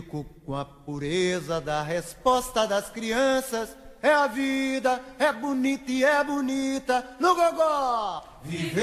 [0.00, 3.76] Eu com a pureza da resposta das crianças.
[4.02, 8.24] É a vida, é bonita e é bonita no gogó.
[8.42, 8.80] Viver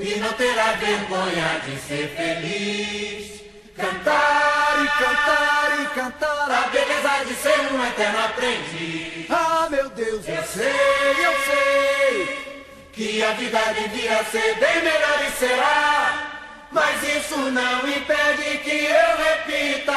[0.00, 3.42] e não terá vergonha de ser feliz.
[3.76, 9.30] Cantar e cantar e cantar a beleza de ser um eterno aprendiz.
[9.30, 15.30] Ah, meu Deus, eu sei, eu sei que a vida devia ser bem melhor e
[15.32, 16.39] será.
[16.72, 19.92] Mas isso não impede que eu repita.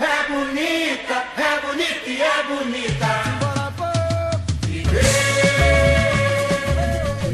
[0.00, 3.42] É bonita, é bonita e é bonita.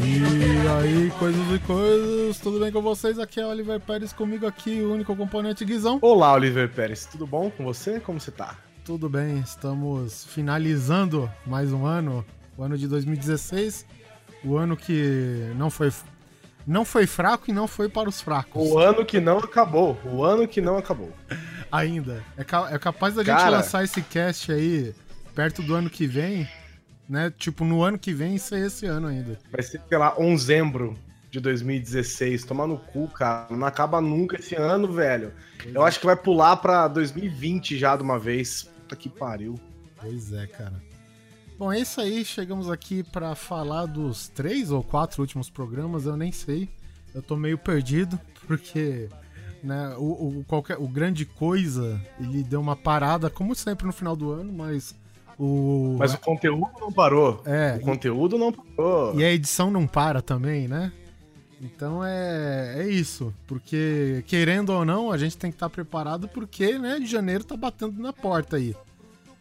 [0.05, 3.19] E aí, coisas e coisas, tudo bem com vocês?
[3.21, 6.01] Aqui é o Oliver Pérez, comigo aqui, o único componente Guizão.
[6.03, 8.00] Olá, Oliver Pérez, tudo bom com você?
[8.00, 8.56] Como você tá?
[8.84, 13.87] Tudo bem, estamos finalizando mais um ano, o ano de 2016,
[14.45, 15.93] o ano que não foi
[16.69, 18.70] não foi fraco e não foi para os fracos.
[18.70, 19.98] O ano que não acabou.
[20.05, 21.10] O ano que não acabou.
[21.72, 22.22] Ainda.
[22.36, 23.41] É, ca é capaz da Cara...
[23.41, 24.94] gente lançar esse cast aí
[25.34, 26.47] perto do ano que vem,
[27.08, 27.33] né?
[27.36, 29.38] Tipo, no ano que vem ser esse ano ainda.
[29.50, 30.94] Vai ser, sei lá, onzembro
[31.30, 32.44] de 2016.
[32.44, 33.47] Tomar no cu, cara.
[33.56, 35.32] Não acaba nunca esse ano, velho.
[35.62, 35.88] Pois Eu é.
[35.88, 38.64] acho que vai pular pra 2020 já de uma vez.
[38.64, 39.58] Puta que pariu.
[39.98, 40.88] Pois é, cara.
[41.59, 42.25] Bom, é isso aí.
[42.25, 46.69] Chegamos aqui para falar dos três ou quatro últimos programas, eu nem sei.
[47.12, 49.09] Eu tô meio perdido, porque
[49.62, 54.15] né, o, o, qualquer, o grande coisa, ele deu uma parada, como sempre no final
[54.15, 54.95] do ano, mas
[55.37, 55.97] o.
[55.98, 57.42] Mas o conteúdo não parou.
[57.45, 57.77] É.
[57.77, 59.19] O conteúdo não parou.
[59.19, 60.93] E a edição não para também, né?
[61.61, 63.34] Então é, é isso.
[63.48, 67.43] Porque, querendo ou não, a gente tem que estar tá preparado, porque, né, de janeiro
[67.43, 68.77] tá batendo na porta aí.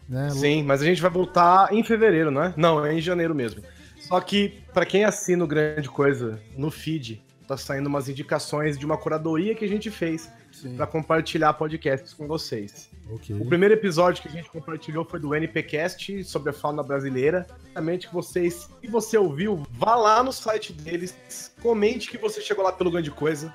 [0.07, 0.29] Né?
[0.29, 2.53] Sim, mas a gente vai voltar em fevereiro, não é?
[2.55, 3.61] Não, é em janeiro mesmo.
[3.99, 8.85] Só que, para quem assina o Grande Coisa no feed, tá saindo umas indicações de
[8.85, 10.29] uma curadoria que a gente fez
[10.75, 12.89] para compartilhar podcasts com vocês.
[13.09, 13.35] Okay.
[13.39, 17.45] O primeiro episódio que a gente compartilhou foi do NPcast sobre a fauna brasileira.
[17.73, 21.15] Realmente que vocês, se você ouviu, vá lá no site deles,
[21.61, 23.53] comente que você chegou lá pelo grande coisa,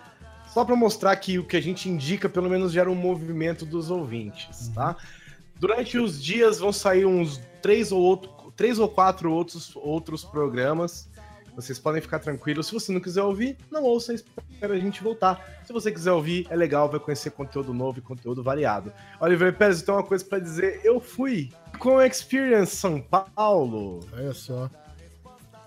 [0.52, 3.91] só para mostrar que o que a gente indica pelo menos gera um movimento dos
[3.91, 4.91] ouvintes, tá?
[4.91, 5.22] uhum.
[5.62, 11.08] Durante os dias vão sair uns três ou, outro, três ou quatro outros, outros programas.
[11.54, 12.66] Vocês podem ficar tranquilos.
[12.66, 15.62] Se você não quiser ouvir, não ouça, espera a gente voltar.
[15.64, 18.92] Se você quiser ouvir, é legal, vai conhecer conteúdo novo e conteúdo variado.
[19.20, 20.80] Oliver Pérez, então uma coisa para dizer.
[20.82, 24.00] Eu fui com a Experience São Paulo.
[24.12, 24.68] Olha só.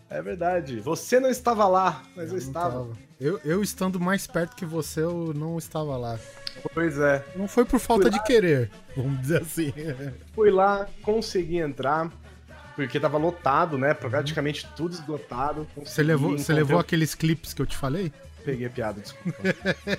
[0.10, 0.82] É verdade.
[0.82, 2.90] Você não estava lá, mas eu, eu estava.
[3.20, 6.20] Eu, eu estando mais perto que você, eu não estava lá.
[6.74, 7.24] Pois é.
[7.36, 9.74] Não foi por falta de querer, vamos dizer assim.
[10.34, 12.12] Fui lá, consegui entrar,
[12.76, 13.94] porque tava lotado, né?
[13.94, 15.66] Praticamente tudo esgotado.
[15.78, 18.12] Você levou, você levou aqueles clipes que eu te falei?
[18.44, 19.42] Peguei a piada, desculpa.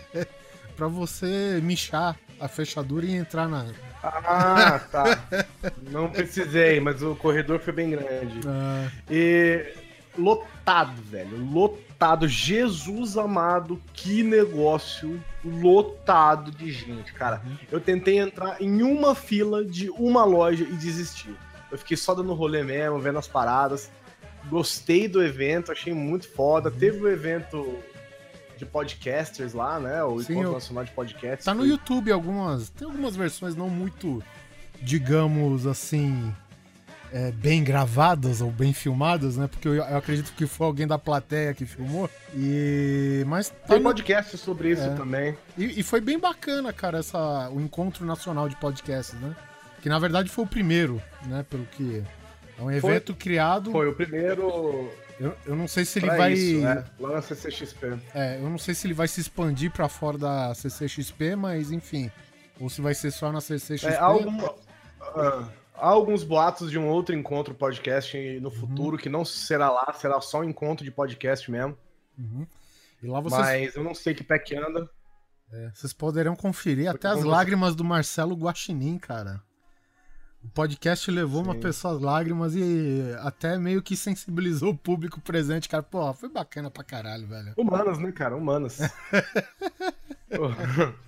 [0.77, 3.67] pra você michar a fechadura e entrar na.
[4.03, 5.27] Ah, tá.
[5.91, 8.41] Não precisei, mas o corredor foi bem grande.
[8.47, 8.91] Ah.
[9.11, 9.73] E
[10.19, 11.37] lotado, velho.
[11.45, 11.87] Lotado.
[12.29, 17.41] Jesus amado, que negócio lotado de gente, cara.
[17.43, 17.57] Uhum.
[17.73, 21.35] Eu tentei entrar em uma fila de uma loja e desisti.
[21.71, 23.91] Eu fiquei só dando rolê mesmo, vendo as paradas.
[24.51, 26.69] Gostei do evento, achei muito foda.
[26.69, 26.77] Uhum.
[26.77, 27.79] Teve o evento
[28.59, 30.03] de podcasters lá, né?
[30.05, 30.55] O Sim, Encontro eu...
[30.55, 31.45] Nacional de Podcasts.
[31.45, 32.69] Tá no YouTube algumas.
[32.71, 34.23] Tem algumas versões não muito,
[34.83, 36.33] digamos assim,
[37.13, 39.47] é, bem gravadas ou bem filmadas, né?
[39.47, 42.11] Porque eu, eu, acredito que foi alguém da plateia que filmou.
[42.35, 43.85] E mas tá tem no...
[43.85, 44.95] podcast sobre isso é.
[44.95, 45.37] também.
[45.57, 49.35] E, e, foi bem bacana, cara, essa o encontro nacional de podcasts, né?
[49.83, 51.45] Que na verdade foi o primeiro, né?
[51.49, 52.03] Pelo que
[52.59, 53.71] é um evento foi, criado.
[53.71, 54.91] Foi o primeiro.
[55.19, 56.33] Eu, eu não sei se ele vai.
[56.33, 56.85] Isso, né?
[56.99, 57.99] Lá na CCXP.
[58.15, 62.11] É, eu não sei se ele vai se expandir para fora da CCXP, mas enfim.
[62.61, 63.87] Ou se vai ser só na CCXP.
[63.87, 68.55] É, algum, uh, Há alguns boatos de um outro encontro podcast no uhum.
[68.55, 69.03] futuro, uhum.
[69.03, 71.77] que não será lá, será só um encontro de podcast mesmo.
[72.19, 72.47] Uhum.
[73.03, 73.41] E lá vocês...
[73.41, 74.89] Mas eu não sei que pé que anda.
[75.53, 79.43] É, vocês poderão conferir Porque até as lágrimas do Marcelo Guaxinim, cara.
[80.43, 81.51] O podcast levou Sim.
[81.51, 85.83] uma pessoa às lágrimas e até meio que sensibilizou o público presente, cara.
[85.83, 87.53] Pô, foi bacana pra caralho, velho.
[87.57, 88.37] Humanos, né, cara?
[88.37, 88.79] Humanos.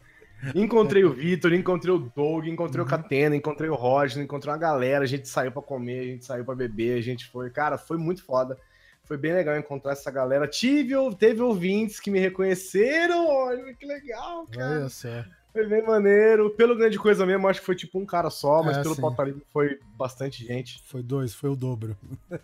[0.54, 2.86] Encontrei o Vitor, encontrei o Doug, encontrei uhum.
[2.86, 6.24] o Catena, encontrei o Roger, encontrei uma galera, a gente saiu para comer, a gente
[6.24, 8.56] saiu para beber, a gente foi, cara, foi muito foda.
[9.04, 10.46] Foi bem legal encontrar essa galera.
[10.46, 14.80] Tive, teve ouvintes que me reconheceram, olha que legal, cara.
[14.80, 15.24] Olha só.
[15.50, 16.50] Foi bem maneiro.
[16.50, 19.34] Pelo grande coisa mesmo, acho que foi tipo um cara só, mas é, pelo Pauta
[19.50, 20.82] foi bastante gente.
[20.84, 21.96] Foi dois, foi o dobro.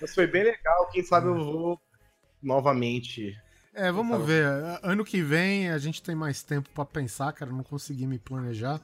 [0.00, 0.88] mas foi bem legal.
[0.90, 1.78] Quem sabe eu vou
[2.42, 3.36] novamente
[3.72, 4.46] É, vamos ver.
[4.82, 7.50] Ano que vem a gente tem mais tempo para pensar, cara.
[7.50, 8.80] Não consegui me planejar.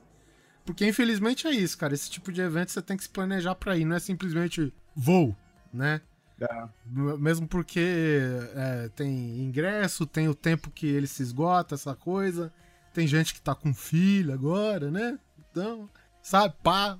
[0.65, 1.95] Porque infelizmente é isso, cara.
[1.95, 3.85] Esse tipo de evento você tem que se planejar para ir.
[3.85, 5.37] Não é simplesmente vou,
[5.73, 6.01] né?
[6.41, 6.69] É.
[6.87, 8.21] Mesmo porque
[8.55, 12.53] é, tem ingresso, tem o tempo que ele se esgota, essa coisa.
[12.93, 15.19] Tem gente que tá com filho agora, né?
[15.39, 15.89] Então,
[16.23, 16.99] sabe, pá,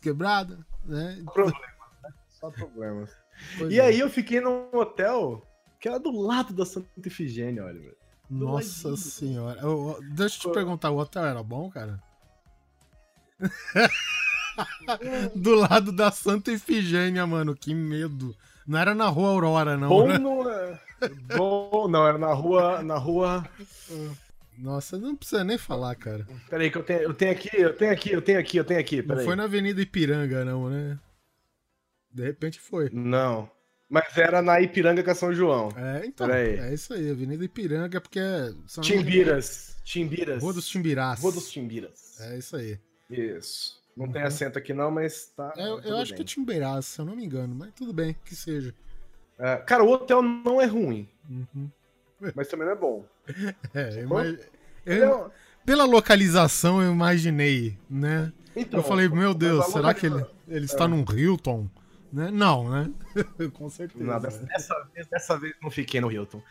[0.00, 1.22] quebrada, né?
[1.24, 1.62] Problemas,
[2.02, 2.10] né?
[2.28, 3.10] Só problemas.
[3.56, 3.82] Pois e é.
[3.82, 5.47] aí eu fiquei num hotel
[5.80, 7.96] que era do lado da Santa Efigênia, olha, velho.
[8.30, 9.60] Nossa senhora.
[9.60, 12.02] Eu, deixa eu te perguntar, o hotel era bom, cara?
[15.34, 18.36] do lado da Santa Efigênia, mano, que medo.
[18.66, 19.88] Não era na rua Aurora, não.
[19.88, 20.18] Bom né?
[20.18, 20.78] não é.
[21.36, 22.82] Bom, não, era na rua.
[22.82, 23.48] Na rua.
[24.58, 26.26] Nossa, não precisa nem falar, cara.
[26.50, 28.80] Peraí, que eu tenho, eu tenho aqui, eu tenho aqui, eu tenho aqui, eu tenho
[28.80, 29.02] aqui.
[29.02, 30.98] Não foi na Avenida Ipiranga, não, né?
[32.12, 32.90] De repente foi.
[32.92, 33.48] Não.
[33.88, 35.70] Mas era na Ipiranga com São João.
[35.76, 36.30] É, então.
[36.30, 38.20] É isso aí, Avenida Ipiranga, porque.
[38.66, 39.76] São Timbiras.
[39.82, 40.42] Timbiras.
[40.42, 41.20] Rua dos Timbirás.
[41.20, 42.20] Rua dos Timbiras.
[42.20, 42.78] É isso aí.
[43.10, 43.78] Isso.
[43.96, 44.12] Não uhum.
[44.12, 45.52] tem acento aqui não, mas tá.
[45.56, 46.16] É, eu, eu acho bem.
[46.16, 48.74] que é Timbirás, se eu não me engano, mas tudo bem, que seja.
[49.38, 51.08] É, cara, o hotel não é ruim.
[51.28, 51.70] Uhum.
[52.34, 53.04] Mas também não é bom.
[53.74, 54.38] É, imag...
[54.84, 55.30] eu,
[55.64, 58.32] pela localização eu imaginei, né?
[58.56, 60.88] Então, eu falei, meu Deus, será que ele, ele está é.
[60.88, 61.68] num Hilton?
[62.12, 62.30] Né?
[62.30, 62.90] Não, né?
[63.54, 64.04] Com certeza.
[64.04, 66.42] Não, dessa, vez, dessa vez não fiquei no Hilton.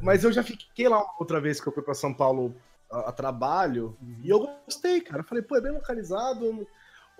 [0.00, 2.54] Mas eu já fiquei lá outra vez que eu fui para São Paulo
[2.90, 4.20] a, a trabalho uhum.
[4.22, 5.20] e eu gostei, cara.
[5.20, 6.66] Eu falei, pô, é bem localizado.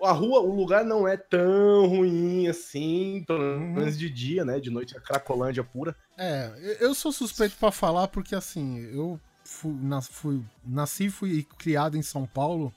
[0.01, 3.73] A rua, o lugar não é tão ruim assim, pelo uhum.
[3.73, 3.99] menos uhum.
[3.99, 4.59] de dia, né?
[4.59, 5.95] De noite é Cracolândia pura.
[6.17, 11.47] É, eu sou suspeito para falar porque assim, eu fui, nas, fui, nasci e fui
[11.57, 12.71] criado em São Paulo,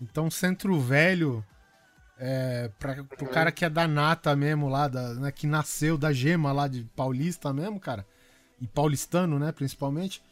[0.00, 1.44] então Centro Velho
[2.18, 3.32] é, pra, pro uhum.
[3.32, 6.82] cara que é da nata mesmo lá, da, né, que nasceu da gema lá de
[6.96, 8.04] paulista mesmo, cara,
[8.60, 10.22] e paulistano, né, principalmente,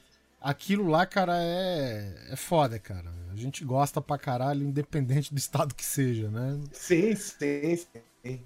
[0.41, 3.15] aquilo lá, cara, é, é foda, cara.
[3.33, 6.59] A gente gosta pra caralho, independente do estado que seja, né?
[6.73, 8.44] Sim, sim, sim.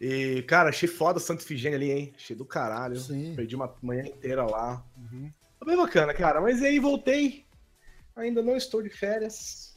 [0.00, 2.12] E, cara, achei foda Santa Ifigênia ali, hein?
[2.16, 2.98] Achei do caralho.
[2.98, 3.34] Sim.
[3.36, 4.82] Perdi uma manhã inteira lá.
[4.96, 5.30] Uhum.
[5.58, 6.40] Foi bem bacana, cara.
[6.40, 7.44] Mas aí voltei.
[8.16, 9.69] Ainda não estou de férias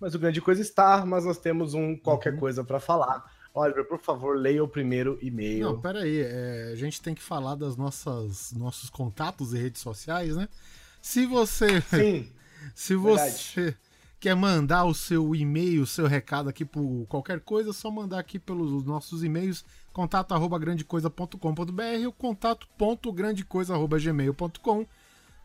[0.00, 2.40] mas o grande coisa está, mas nós temos um qualquer uhum.
[2.40, 3.32] coisa para falar.
[3.54, 5.64] Oliver, por favor, leia o primeiro e-mail.
[5.64, 9.80] Não, pera aí, é, a gente tem que falar das nossas nossos contatos e redes
[9.80, 10.46] sociais, né?
[11.00, 12.30] Se você Sim.
[12.74, 13.78] se você verdade.
[14.20, 18.18] quer mandar o seu e-mail, o seu recado aqui por qualquer coisa, é só mandar
[18.18, 24.86] aqui pelos nossos e-mails contato@grandecoisa.com.br ou contato.grandecoisa@gmail.com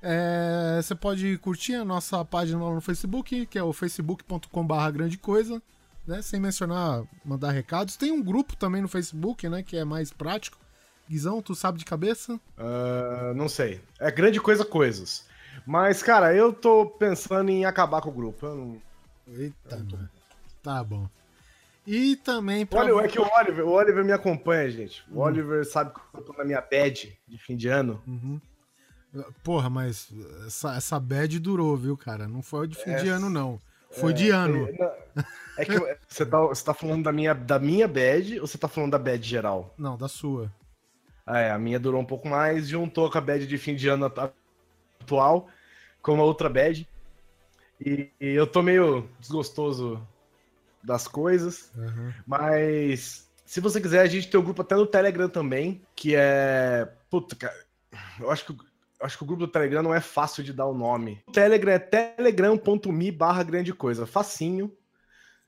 [0.01, 5.18] é, você pode curtir a nossa página lá no Facebook, que é o facebook.com.br grande
[5.18, 5.62] coisa,
[6.07, 6.21] né?
[6.21, 7.95] Sem mencionar, mandar recados.
[7.95, 9.62] Tem um grupo também no Facebook, né?
[9.62, 10.57] Que é mais prático.
[11.07, 12.39] Guizão, tu sabe de cabeça?
[12.57, 13.81] Uh, não sei.
[14.00, 15.27] É grande coisa coisas.
[15.65, 18.45] Mas, cara, eu tô pensando em acabar com o grupo.
[18.45, 18.81] Eu não...
[19.27, 19.98] Eita, eu tô...
[20.63, 21.07] tá bom.
[21.86, 22.80] E também pra...
[22.80, 25.03] Olha, é que o Oliver, o Oliver me acompanha, gente.
[25.12, 25.21] O hum.
[25.21, 28.01] Oliver sabe que eu tô na minha bad de fim de ano.
[28.07, 28.39] Uhum.
[29.44, 30.10] Porra, mas
[30.48, 32.27] essa, essa bad durou, viu, cara?
[32.27, 33.60] Não foi de fim é, de ano, não.
[33.91, 34.68] Foi é, de ano.
[34.68, 35.24] É,
[35.58, 35.74] é que
[36.08, 39.00] você, tá, você tá falando da minha, da minha bad ou você tá falando da
[39.00, 39.74] bad geral?
[39.77, 40.51] Não, da sua.
[41.25, 43.88] Ah, é, a minha durou um pouco mais, juntou com a bad de fim de
[43.88, 45.48] ano atual,
[46.01, 46.88] com uma outra bad.
[47.80, 50.01] E, e eu tô meio desgostoso
[50.84, 52.13] das coisas, uhum.
[52.25, 56.15] mas se você quiser, a gente tem o um grupo até no Telegram também, que
[56.15, 56.89] é.
[57.10, 57.65] Puta, cara.
[58.20, 58.71] Eu acho que
[59.01, 61.22] acho que o grupo do Telegram não é fácil de dar o nome.
[61.27, 64.05] O Telegram é telegram.me barra grande coisa.
[64.05, 64.72] Facinho.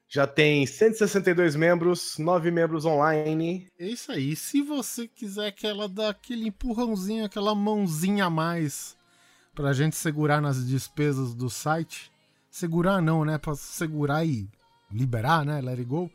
[0.07, 3.69] Já tem 162 membros, 9 membros online.
[3.79, 4.36] É isso aí.
[4.36, 8.95] Se você quiser que ela dê aquele empurrãozinho, aquela mãozinha a mais
[9.55, 12.12] pra gente segurar nas despesas do site.
[12.50, 13.39] Segurar não, né?
[13.39, 14.48] Pra segurar e
[14.91, 15.60] liberar, né?
[15.62, 16.12] Let it go.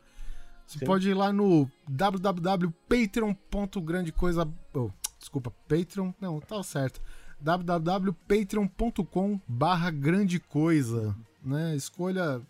[0.65, 0.85] Você Sim.
[0.85, 4.47] pode ir lá no www.patreon.grandecoisa...
[4.73, 6.13] Oh, desculpa, Patreon...
[6.21, 7.01] Não, tá certo
[7.41, 11.75] www.patreon.com barra grande coisa, né?
[11.75, 12.41] Escolha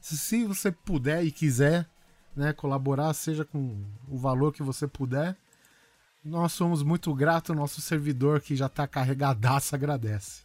[0.00, 1.88] se você puder e quiser,
[2.34, 5.36] né, colaborar, seja com o valor que você puder.
[6.24, 10.42] Nós somos muito gratos, nosso servidor que já tá carregadaço agradece.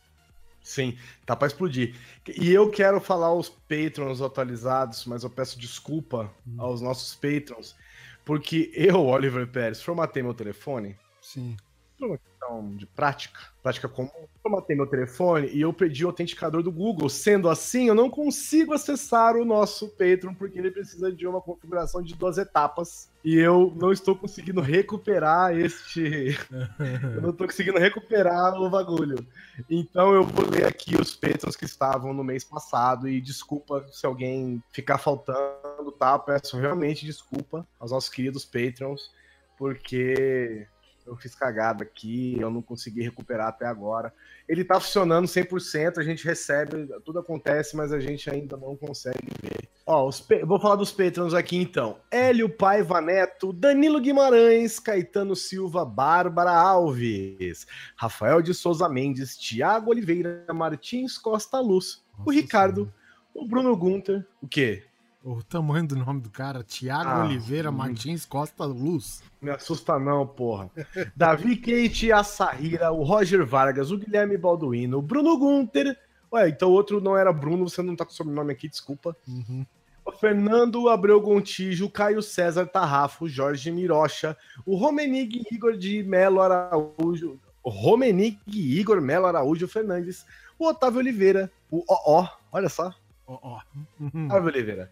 [0.63, 1.96] Sim, tá para explodir.
[2.27, 6.55] E eu quero falar aos patrons atualizados, mas eu peço desculpa hum.
[6.60, 7.75] aos nossos patrons,
[8.24, 10.96] porque eu, Oliver Pérez, formatei meu telefone.
[11.22, 11.58] Sim.
[12.00, 12.20] Uma
[12.51, 14.10] questão de prática, prática comum,
[14.43, 17.10] eu matei meu telefone e eu perdi o autenticador do Google.
[17.10, 22.01] Sendo assim, eu não consigo acessar o nosso Patreon porque ele precisa de uma configuração
[22.01, 23.10] de duas etapas.
[23.24, 26.38] E eu não estou conseguindo recuperar este.
[27.15, 29.25] eu não estou conseguindo recuperar o bagulho.
[29.70, 33.08] Então eu vou ler aqui os Patrons que estavam no mês passado.
[33.08, 36.17] E desculpa se alguém ficar faltando, tá?
[36.17, 39.12] Peço realmente desculpa aos nossos queridos Patrons,
[39.55, 40.67] porque
[41.12, 44.13] eu fiz cagada aqui, eu não consegui recuperar até agora.
[44.48, 49.27] Ele tá funcionando 100%, a gente recebe, tudo acontece, mas a gente ainda não consegue
[49.41, 49.70] ver.
[49.86, 52.00] Ó, os, vou falar dos Patrons aqui então.
[52.10, 60.46] Hélio Paiva Neto, Danilo Guimarães, Caetano Silva, Bárbara Alves, Rafael de Souza Mendes, Tiago Oliveira,
[60.53, 62.96] Martins Costa Luz, Nossa o Ricardo, senhora.
[63.34, 64.84] o Bruno Gunter, o quê?
[65.24, 67.74] O tamanho do nome do cara, Tiago ah, Oliveira hum.
[67.74, 69.22] Martins Costa Luz.
[69.40, 70.72] Me assusta não, porra.
[71.16, 75.96] Davi Kate Assahira, o Roger Vargas, o Guilherme Balduino, o Bruno Gunter.
[76.34, 79.16] Ué, então o outro não era Bruno, você não tá com o sobrenome aqui, desculpa.
[79.28, 79.63] Uhum.
[80.04, 84.36] O Fernando Abreu Gontijo, o Caio César Tarrafo, o Jorge Mirocha,
[84.66, 90.25] o Romenig Igor de Melo Araújo, Romenig Igor Melo Araújo Fernandes,
[90.58, 92.92] o Otávio Oliveira, o ó, olha só,
[93.28, 93.62] Ó, ó.
[94.00, 94.32] Uhum.
[94.32, 94.90] Oliveira.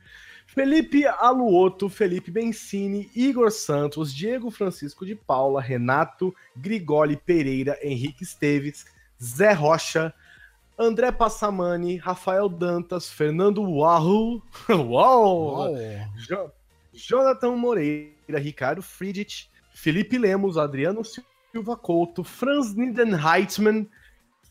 [0.48, 8.86] Felipe Aluoto, Felipe Bensini, Igor Santos, Diego Francisco de Paula, Renato Grigoli Pereira, Henrique Esteves,
[9.22, 10.14] Zé Rocha,
[10.78, 15.68] André Passamani, Rafael Dantas, Fernando Uau, Uau!
[16.18, 16.52] Jo
[16.94, 23.88] Jonathan Moreira, Ricardo Friedrich, Felipe Lemos, Adriano Silva Couto, Franz Nidenheitmann,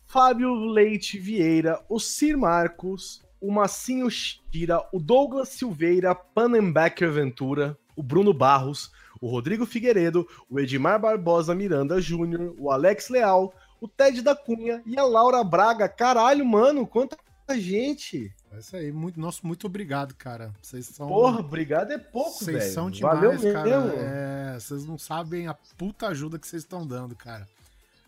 [0.07, 8.03] Fábio Leite Vieira, o Cir Marcos, o Massinho Shira, o Douglas Silveira, Panenbecker Ventura, o
[8.03, 14.23] Bruno Barros, o Rodrigo Figueiredo, o Edmar Barbosa Miranda Júnior, o Alex Leal, o Ted
[14.23, 15.89] da Cunha e a Laura Braga.
[15.89, 17.17] Caralho, mano, quanta
[17.57, 18.33] gente!
[18.53, 20.53] É isso aí, muito, nosso muito obrigado, cara.
[20.61, 21.09] Vocês são.
[21.09, 22.59] Porra, obrigado é pouco, velho.
[22.59, 23.71] Vocês são demais, Valeu cara.
[23.71, 27.47] É, vocês não sabem a puta ajuda que vocês estão dando, cara.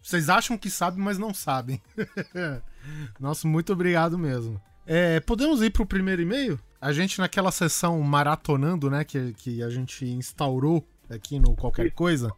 [0.02, 1.80] Vocês acham que sabem, mas não sabem.
[3.20, 4.60] Nosso muito obrigado mesmo.
[4.92, 6.58] É, podemos ir pro primeiro e-mail?
[6.80, 12.28] A gente, naquela sessão maratonando, né, que, que a gente instaurou aqui no Qualquer Coisa,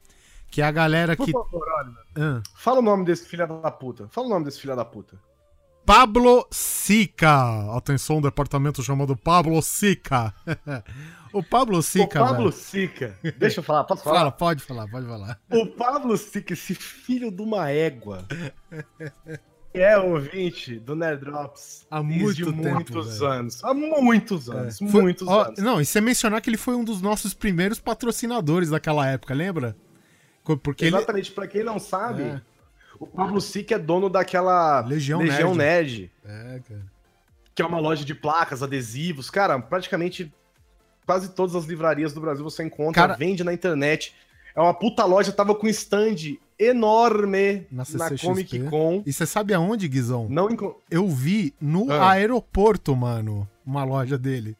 [0.50, 1.32] que é a galera Por que.
[1.32, 2.42] Favor, olha, ah.
[2.54, 4.06] Fala o nome desse filho da puta.
[4.10, 5.18] Fala o nome desse filho da puta.
[5.86, 7.74] Pablo Sica.
[7.74, 10.34] Atenção, departamento chamado Pablo Sica.
[11.32, 12.22] o Pablo Sica.
[12.22, 12.52] O Pablo velho.
[12.52, 13.18] Sica.
[13.38, 14.18] Deixa eu falar, posso falar?
[14.18, 15.40] Fala, pode falar, pode falar.
[15.50, 18.26] O Pablo Sica, esse filho de uma égua.
[19.74, 23.32] é ouvinte do Nerd Drops há muito tempo, muitos velho.
[23.32, 23.64] anos.
[23.64, 24.52] Há muitos é.
[24.52, 24.88] anos, é.
[24.88, 25.58] foi, muitos ó, anos.
[25.58, 29.76] Não, e você mencionar que ele foi um dos nossos primeiros patrocinadores daquela época, lembra?
[30.62, 31.34] Porque Exatamente, ele...
[31.34, 32.42] para quem não sabe, é.
[32.98, 36.10] o Pablo Sick é dono daquela Legião, Legião Nerd.
[36.24, 36.56] Nerd.
[36.56, 36.92] É, cara.
[37.54, 39.30] Que é uma loja de placas, adesivos.
[39.30, 40.32] Cara, praticamente
[41.06, 43.14] quase todas as livrarias do Brasil você encontra, cara...
[43.14, 44.14] vende na internet.
[44.54, 46.36] É uma puta loja, tava com stand
[46.68, 49.02] enorme na, na Comic Con.
[49.06, 50.28] E você sabe aonde, Guizão?
[50.28, 50.48] Não
[50.90, 52.10] Eu vi no ah.
[52.10, 54.56] aeroporto, mano, uma loja dele.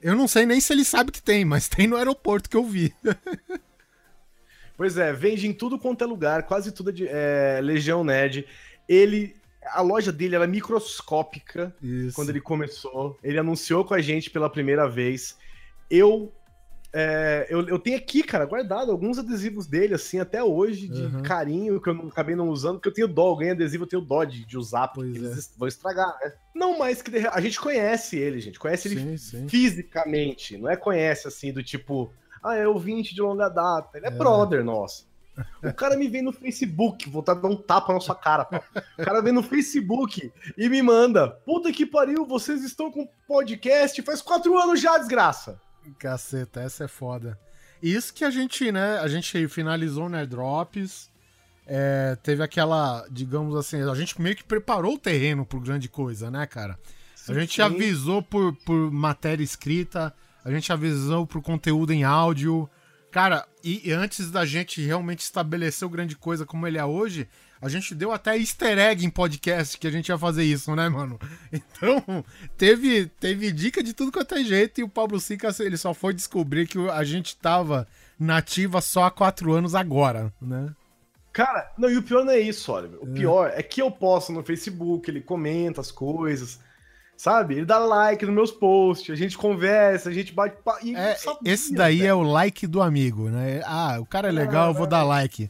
[0.00, 2.64] Eu não sei nem se ele sabe que tem, mas tem no aeroporto que eu
[2.64, 2.92] vi.
[4.76, 8.46] pois é, vende em tudo quanto é lugar, quase tudo é de é, Legião Nerd.
[8.88, 12.16] Ele a loja dele era microscópica Isso.
[12.16, 13.16] quando ele começou.
[13.22, 15.36] Ele anunciou com a gente pela primeira vez.
[15.88, 16.32] Eu
[16.94, 21.22] é, eu, eu tenho aqui, cara, guardado alguns adesivos dele, assim, até hoje, de uhum.
[21.22, 23.88] carinho, que eu não, acabei não usando, porque eu tenho dó, eu ganho adesivo, eu
[23.88, 25.58] tenho dó de, de usar, porque pois eles é.
[25.58, 26.32] vão estragar, né?
[26.54, 27.26] Não mais que.
[27.28, 28.58] A gente conhece ele, gente.
[28.58, 29.48] Conhece sim, ele sim.
[29.48, 30.58] fisicamente.
[30.58, 33.96] Não é conhece assim, do tipo, ah, é ouvinte de longa data.
[33.96, 34.12] Ele é, é.
[34.12, 35.10] brother nosso.
[35.64, 38.56] O cara me vem no Facebook, vou dar um tapa na sua cara, pô.
[38.98, 44.02] O cara vem no Facebook e me manda: Puta que pariu, vocês estão com podcast
[44.02, 45.58] faz quatro anos já, desgraça.
[45.90, 47.38] Caceta, essa é foda.
[47.82, 51.10] Isso que a gente, né, a gente finalizou o Nerd Drops,
[51.66, 56.30] é, teve aquela, digamos assim, a gente meio que preparou o terreno pro grande coisa,
[56.30, 56.78] né, cara?
[57.14, 57.62] Sim, a gente sim.
[57.62, 62.68] avisou por, por matéria escrita, a gente avisou por conteúdo em áudio.
[63.10, 67.28] Cara, e, e antes da gente realmente estabelecer o grande coisa como ele é hoje,
[67.62, 70.88] a gente deu até easter egg em podcast que a gente ia fazer isso, né,
[70.88, 71.18] mano?
[71.52, 72.24] Então,
[72.56, 76.12] teve, teve dica de tudo quanto é jeito e o Pablo Sica, ele só foi
[76.12, 77.86] descobrir que a gente tava
[78.18, 80.74] nativa só há quatro anos agora, né?
[81.32, 82.90] Cara, não, e o pior não é isso, olha.
[83.00, 83.12] O é.
[83.12, 86.58] pior é que eu posto no Facebook, ele comenta as coisas,
[87.16, 87.54] sabe?
[87.54, 90.56] Ele dá like nos meus posts, a gente conversa, a gente bate.
[90.94, 93.62] É, sabia, esse daí é o like do amigo, né?
[93.64, 95.48] Ah, o cara é legal, eu vou dar like.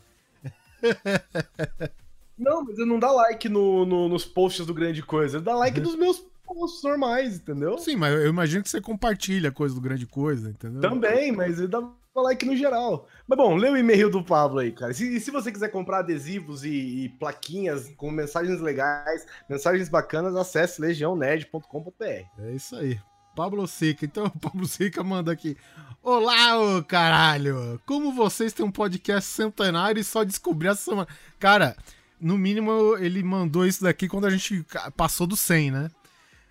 [2.39, 5.37] Não, mas ele não dá like no, no, nos posts do Grande Coisa.
[5.37, 5.87] Ele dá like uhum.
[5.87, 7.79] nos meus posts normais, entendeu?
[7.79, 10.81] Sim, mas eu imagino que você compartilha coisa do Grande Coisa, entendeu?
[10.81, 11.83] Também, mas ele dá
[12.17, 13.09] like no geral.
[13.27, 14.93] Mas bom, lê o e-mail do Pablo aí, cara.
[14.93, 20.37] E se, se você quiser comprar adesivos e, e, plaquinhas com mensagens legais, mensagens bacanas,
[20.37, 22.05] acesse legiãonerd.com.br.
[22.05, 23.01] É isso aí.
[23.35, 24.05] Pablo Sica.
[24.05, 25.57] Então, o Pablo Sica manda aqui.
[26.03, 27.81] Olá, ô caralho!
[27.87, 31.09] Como vocês têm um podcast centenário e só descobri essa semana.
[31.39, 31.77] Cara,
[32.23, 34.64] no mínimo ele mandou isso daqui quando a gente
[34.97, 35.91] passou do 100, né?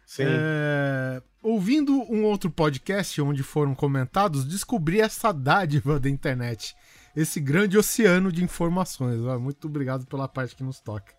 [0.06, 0.24] Sim.
[0.25, 1.22] É...
[1.42, 6.75] Ouvindo um outro podcast onde foram comentados, descobri essa dádiva da internet.
[7.16, 9.20] Esse grande oceano de informações.
[9.40, 11.13] Muito obrigado pela parte que nos toca.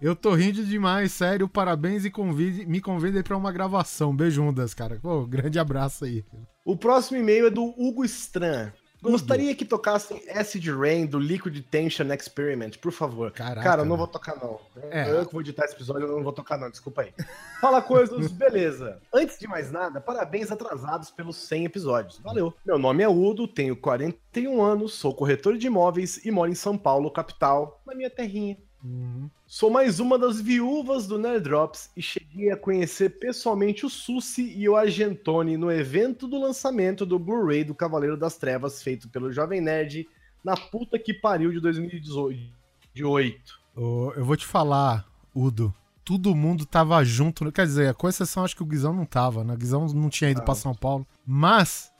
[0.00, 1.48] Eu tô rindo demais, sério.
[1.48, 4.14] Parabéns e convide, me convidem para uma gravação.
[4.14, 5.00] Beijundas, cara.
[5.02, 6.24] Pô, grande abraço aí.
[6.64, 8.70] O próximo e-mail é do Hugo Stran.
[9.00, 13.30] Gostaria que tocassem Acid Rain do Liquid Tension Experiment, por favor.
[13.30, 14.60] Caraca, Cara, eu não vou tocar, não.
[14.90, 15.10] É.
[15.10, 16.70] Eu que vou editar esse episódio, eu não vou tocar, não.
[16.70, 17.14] Desculpa aí.
[17.60, 19.00] Fala coisas, beleza.
[19.14, 22.18] Antes de mais nada, parabéns atrasados pelos 100 episódios.
[22.18, 22.52] Valeu.
[22.66, 26.76] Meu nome é Udo, tenho 41 anos, sou corretor de imóveis e moro em São
[26.76, 28.56] Paulo, capital, na minha terrinha.
[28.82, 29.28] Uhum.
[29.46, 34.54] Sou mais uma das viúvas do Nerd Drops e cheguei a conhecer pessoalmente o Susi
[34.56, 39.32] e o Argentone no evento do lançamento do Blu-ray do Cavaleiro das Trevas, feito pelo
[39.32, 40.08] Jovem Nerd
[40.44, 43.58] na puta que pariu de 2018.
[43.74, 45.74] Oh, eu vou te falar, Udo.
[46.04, 47.50] Todo mundo tava junto.
[47.52, 49.52] Quer dizer, com exceção, acho que o Guizão não tava, né?
[49.54, 51.06] O Guizão não tinha ido para São Paulo.
[51.24, 51.92] Mas,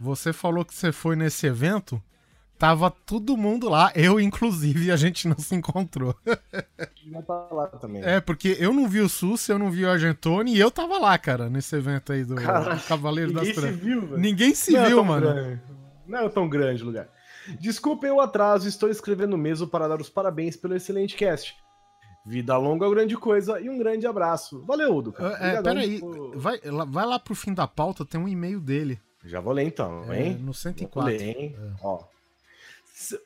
[0.00, 2.02] você falou que você foi nesse evento.
[2.62, 6.14] Tava todo mundo lá, eu inclusive, a gente não se encontrou.
[7.26, 8.04] tá lá também.
[8.04, 10.96] É, porque eu não vi o Sus, eu não vi o Argentone, e eu tava
[10.96, 13.64] lá, cara, nesse evento aí do, Caraca, do Cavaleiro das Trevas.
[13.64, 14.16] Ninguém se viu, velho.
[14.16, 15.26] Ninguém se não é viu, é mano.
[15.26, 15.62] Grande.
[16.06, 17.08] Não é tão grande o lugar.
[17.58, 21.56] Desculpem o atraso, estou escrevendo mesmo para dar os parabéns pelo excelente cast.
[22.24, 24.62] Vida longa é grande coisa e um grande abraço.
[24.64, 25.12] Valeu, Udo.
[25.40, 26.38] É, peraí, por...
[26.38, 29.00] vai, vai lá pro fim da pauta, tem um e-mail dele.
[29.24, 30.38] Já vou ler então, é, hein?
[30.40, 31.00] No 104.
[31.00, 31.56] Vou ler, hein?
[31.58, 31.72] É.
[31.82, 32.12] Ó.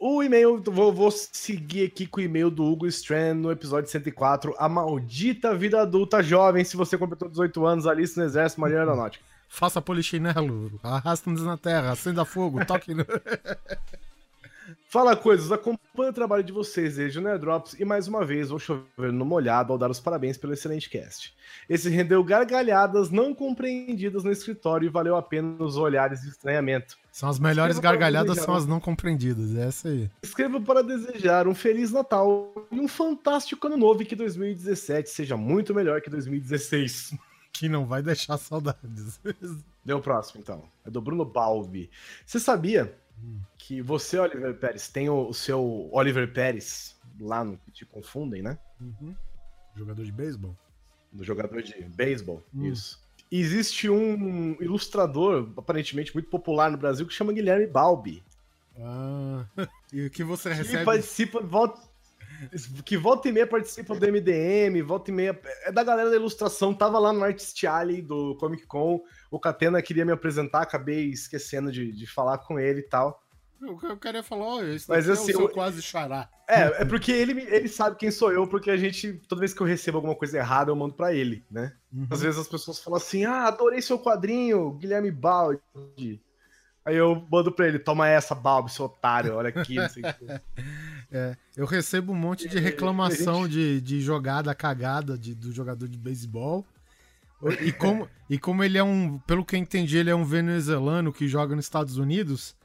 [0.00, 4.54] O e-mail, vou, vou, seguir aqui com o e-mail do Hugo Strand no episódio 104.
[4.58, 9.24] A maldita vida adulta jovem, se você completou 18 anos, alice no exército, marinha aeronáutica.
[9.48, 13.04] Faça polichinelo, arrasta-nos na terra, acenda fogo, toque no...
[14.88, 18.58] Fala coisas, acompanho o trabalho de vocês desde o Nerdrops e mais uma vez vou
[18.58, 21.34] chover no molhado ao dar os parabéns pelo excelente cast.
[21.68, 26.96] Esse rendeu gargalhadas não compreendidas no escritório e valeu a pena os olhares de estranhamento.
[27.12, 30.10] São as melhores gargalhadas, são as não compreendidas, é essa aí.
[30.22, 35.36] Escrevo para desejar um Feliz Natal e um fantástico ano novo e que 2017 seja
[35.36, 37.14] muito melhor que 2016.
[37.58, 39.18] Que não vai deixar saudades.
[39.82, 40.64] Deu o próximo, então.
[40.84, 41.88] É do Bruno Balbi.
[42.26, 42.94] Você sabia
[43.66, 48.40] que você, Oliver Pérez, tem o, o, seu Oliver Pérez lá no que te confundem,
[48.40, 48.56] né?
[48.80, 49.12] Uhum.
[49.74, 50.56] Jogador de beisebol?
[51.10, 52.66] Do jogador de beisebol, hum.
[52.66, 53.04] isso.
[53.30, 58.22] Existe um ilustrador, aparentemente muito popular no Brasil, que chama Guilherme Balbi.
[58.78, 59.44] Ah,
[59.92, 60.78] e o que você recebe?
[60.78, 61.80] Que participa, volta,
[62.84, 65.40] que volta e meia participa do MDM, volta e meia.
[65.64, 69.02] É da galera da ilustração, tava lá no Artist Alley do Comic Con.
[69.28, 73.25] O Catena queria me apresentar, acabei esquecendo de, de falar com ele e tal.
[73.62, 76.28] O cara ia falar, ó, esse Mas, assim, é o seu quase xará.
[76.48, 79.60] É, é porque ele, ele sabe quem sou eu, porque a gente, toda vez que
[79.60, 81.72] eu recebo alguma coisa errada, eu mando para ele, né?
[81.92, 82.06] Uhum.
[82.10, 86.20] Às vezes as pessoas falam assim, ah, adorei seu quadrinho, Guilherme Baldi.
[86.84, 89.76] Aí eu mando pra ele, toma essa, Balbi, seu otário, olha aqui.
[91.10, 93.52] é, eu recebo um monte de reclamação gente...
[93.52, 96.64] de, de jogada cagada de, do jogador de beisebol.
[97.60, 101.12] E como, e como ele é um, pelo que eu entendi, ele é um venezuelano
[101.12, 102.55] que joga nos Estados Unidos,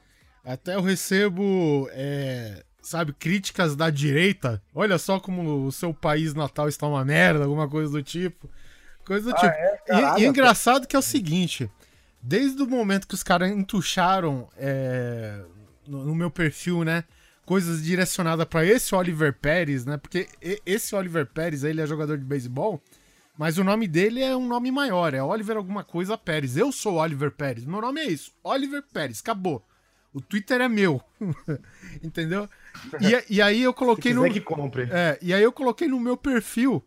[0.44, 4.62] até eu recebo, é, sabe, críticas da direita.
[4.74, 8.50] Olha só como o seu país natal está uma merda, alguma coisa do tipo.
[9.04, 9.52] Coisa do ah, tipo.
[9.52, 9.80] É?
[10.18, 11.70] e, e engraçado que é o seguinte
[12.22, 15.42] desde o momento que os caras entucharam é,
[15.86, 17.04] no, no, meu perfil, né?
[17.44, 19.96] Coisas direcionadas para esse Oliver Pérez, né?
[19.96, 20.28] Porque
[20.64, 22.80] esse Oliver Pérez, ele é jogador de beisebol,
[23.36, 26.56] mas o nome dele é um nome maior, é Oliver alguma coisa Pérez.
[26.56, 29.66] Eu sou Oliver Pérez, meu nome é isso, Oliver Pérez, acabou.
[30.14, 31.02] O Twitter é meu,
[32.02, 32.48] entendeu?
[33.00, 34.30] E, e, aí eu coloquei no.
[34.30, 34.88] que compre.
[34.90, 36.84] É, e aí eu coloquei no meu perfil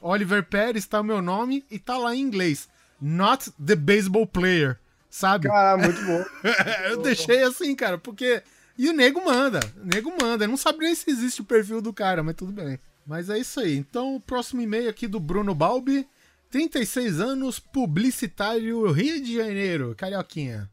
[0.00, 2.68] Oliver Pérez, tá o meu nome e tá lá em inglês
[3.02, 4.78] not the baseball player,
[5.10, 5.48] sabe?
[5.50, 6.24] Ah, muito bom.
[6.88, 8.42] eu deixei assim, cara, porque.
[8.78, 10.44] E o nego manda, o nego manda.
[10.44, 12.78] Eu não sabe nem se existe o perfil do cara, mas tudo bem.
[13.06, 13.76] Mas é isso aí.
[13.76, 16.08] Então, o próximo e-mail aqui do Bruno Balbi.
[16.50, 20.70] 36 anos, publicitário, Rio de Janeiro, Carioquinha.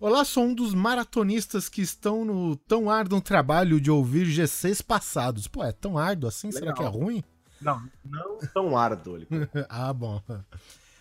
[0.00, 5.48] Olá, sou um dos maratonistas que estão no tão árduo trabalho de ouvir GCs passados.
[5.48, 6.50] Pô, é tão árduo assim?
[6.50, 6.60] Legal.
[6.60, 7.24] Será que é ruim?
[7.60, 9.26] Não, não tão árduo.
[9.68, 10.22] ah, bom.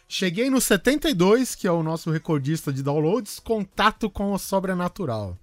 [0.08, 5.38] Cheguei no 72, que é o nosso recordista de downloads, contato com o sobrenatural.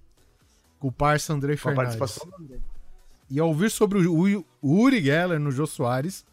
[0.77, 2.19] Com o parça André Fernandes.
[3.29, 6.25] E ao ouvir sobre o, Uri Geller no Jô Soares,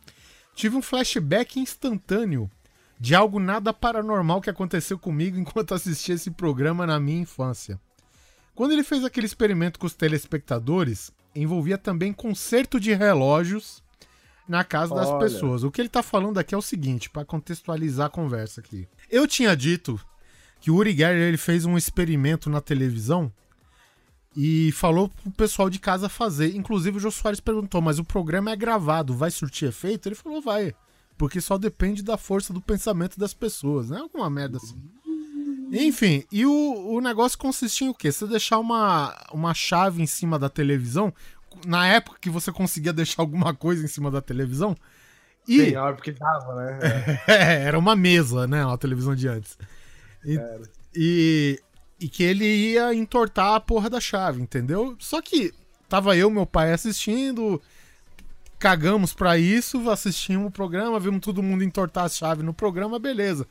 [0.57, 2.51] tive um flashback instantâneo
[3.03, 7.81] de algo nada paranormal que aconteceu comigo enquanto assistia esse programa na minha infância.
[8.55, 13.83] Quando ele fez aquele experimento com os telespectadores, envolvia também conserto de relógios
[14.47, 15.65] na casa das pessoas.
[15.65, 18.87] O que ele tá falando aqui é o seguinte, para contextualizar a conversa aqui.
[19.11, 20.01] Eu tinha dito
[20.61, 23.33] que o Uri Geller ele fez um experimento na televisão
[24.37, 26.55] e falou pro pessoal de casa fazer.
[26.55, 30.07] Inclusive o Jô Soares perguntou, mas o programa é gravado, vai surtir efeito?
[30.07, 30.73] Ele falou, vai.
[31.17, 33.99] Porque só depende da força do pensamento das pessoas, né?
[33.99, 34.77] Alguma merda assim.
[35.73, 38.13] Enfim, e o, o negócio consistia em o quê?
[38.13, 41.13] Você deixar uma, uma chave em cima da televisão,
[41.67, 44.77] na época que você conseguia deixar alguma coisa em cima da televisão.
[45.49, 45.71] E...
[45.71, 46.79] Sim, porque dava, né?
[47.27, 47.65] É.
[47.65, 48.65] era uma mesa, né?
[48.65, 49.59] A televisão de antes.
[50.25, 50.39] E,
[50.95, 51.61] e,
[51.99, 54.95] e, que ele ia entortar a porra da chave, entendeu?
[54.99, 55.53] Só que
[55.89, 57.61] tava eu, meu pai assistindo,
[58.63, 63.45] cagamos para isso, assistimos o programa, vimos todo mundo entortar a chave no programa, beleza.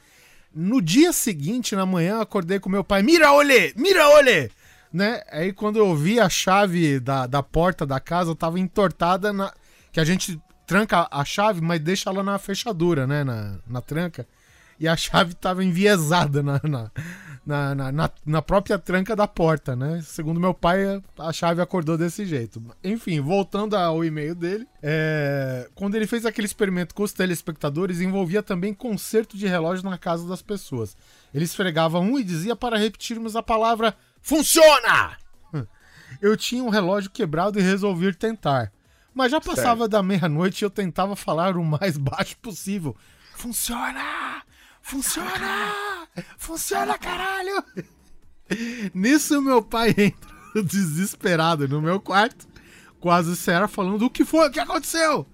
[0.55, 4.49] No dia seguinte, na manhã, acordei com meu pai, mira olhe, mira olhe,
[4.91, 5.21] né?
[5.29, 9.53] Aí quando eu vi a chave da, da porta da casa, tava entortada na
[9.91, 14.25] que a gente tranca a chave, mas deixa ela na fechadura, né, na, na tranca.
[14.79, 16.89] E a chave tava enviesada na, na,
[17.45, 20.01] na, na, na, própria tranca da porta, né?
[20.03, 22.61] Segundo meu pai, a chave acordou desse jeito.
[22.83, 25.67] Enfim, voltando ao e-mail dele, é...
[25.73, 30.27] quando ele fez aquele experimento com os telespectadores, envolvia também conserto de relógio na casa
[30.27, 30.95] das pessoas.
[31.33, 35.17] Ele esfregava um e dizia para repetirmos a palavra Funciona!
[36.21, 38.71] Eu tinha um relógio quebrado e resolvi tentar.
[39.13, 42.95] Mas já passava da meia-noite e eu tentava falar o mais baixo possível.
[43.33, 44.41] Funciona!
[44.81, 45.90] Funciona!
[46.37, 47.63] Funciona, caralho!
[48.93, 50.31] Nisso, meu pai entra
[50.63, 52.47] desesperado no meu quarto,
[52.99, 54.47] quase sério, falando: O que foi?
[54.47, 55.25] O que aconteceu?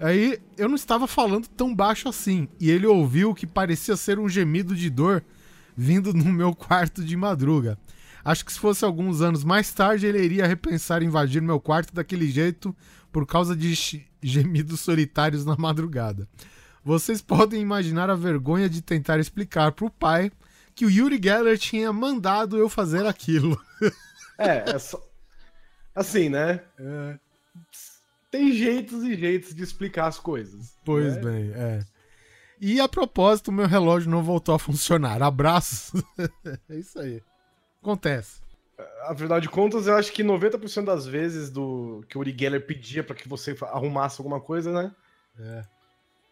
[0.00, 4.18] Aí eu não estava falando tão baixo assim, e ele ouviu o que parecia ser
[4.18, 5.24] um gemido de dor
[5.76, 7.78] vindo no meu quarto de madruga.
[8.24, 12.30] Acho que se fosse alguns anos mais tarde, ele iria repensar invadir meu quarto daquele
[12.30, 12.74] jeito
[13.10, 13.74] por causa de
[14.22, 16.28] gemidos solitários na madrugada.
[16.88, 20.32] Vocês podem imaginar a vergonha de tentar explicar pro pai
[20.74, 23.60] que o Yuri Geller tinha mandado eu fazer aquilo.
[24.40, 25.04] É, é só...
[25.92, 26.62] assim, né?
[26.78, 27.18] É.
[28.30, 30.76] Tem jeitos e jeitos de explicar as coisas.
[30.84, 31.22] Pois né?
[31.22, 31.84] bem, é.
[32.60, 35.20] E a propósito, meu relógio não voltou a funcionar.
[35.24, 36.00] Abraços.
[36.70, 37.20] é isso aí.
[37.82, 38.40] Acontece.
[39.08, 43.02] Afinal de contas, eu acho que 90% das vezes do que o Uri Geller pedia
[43.02, 44.94] para que você arrumasse alguma coisa, né?
[45.36, 45.77] É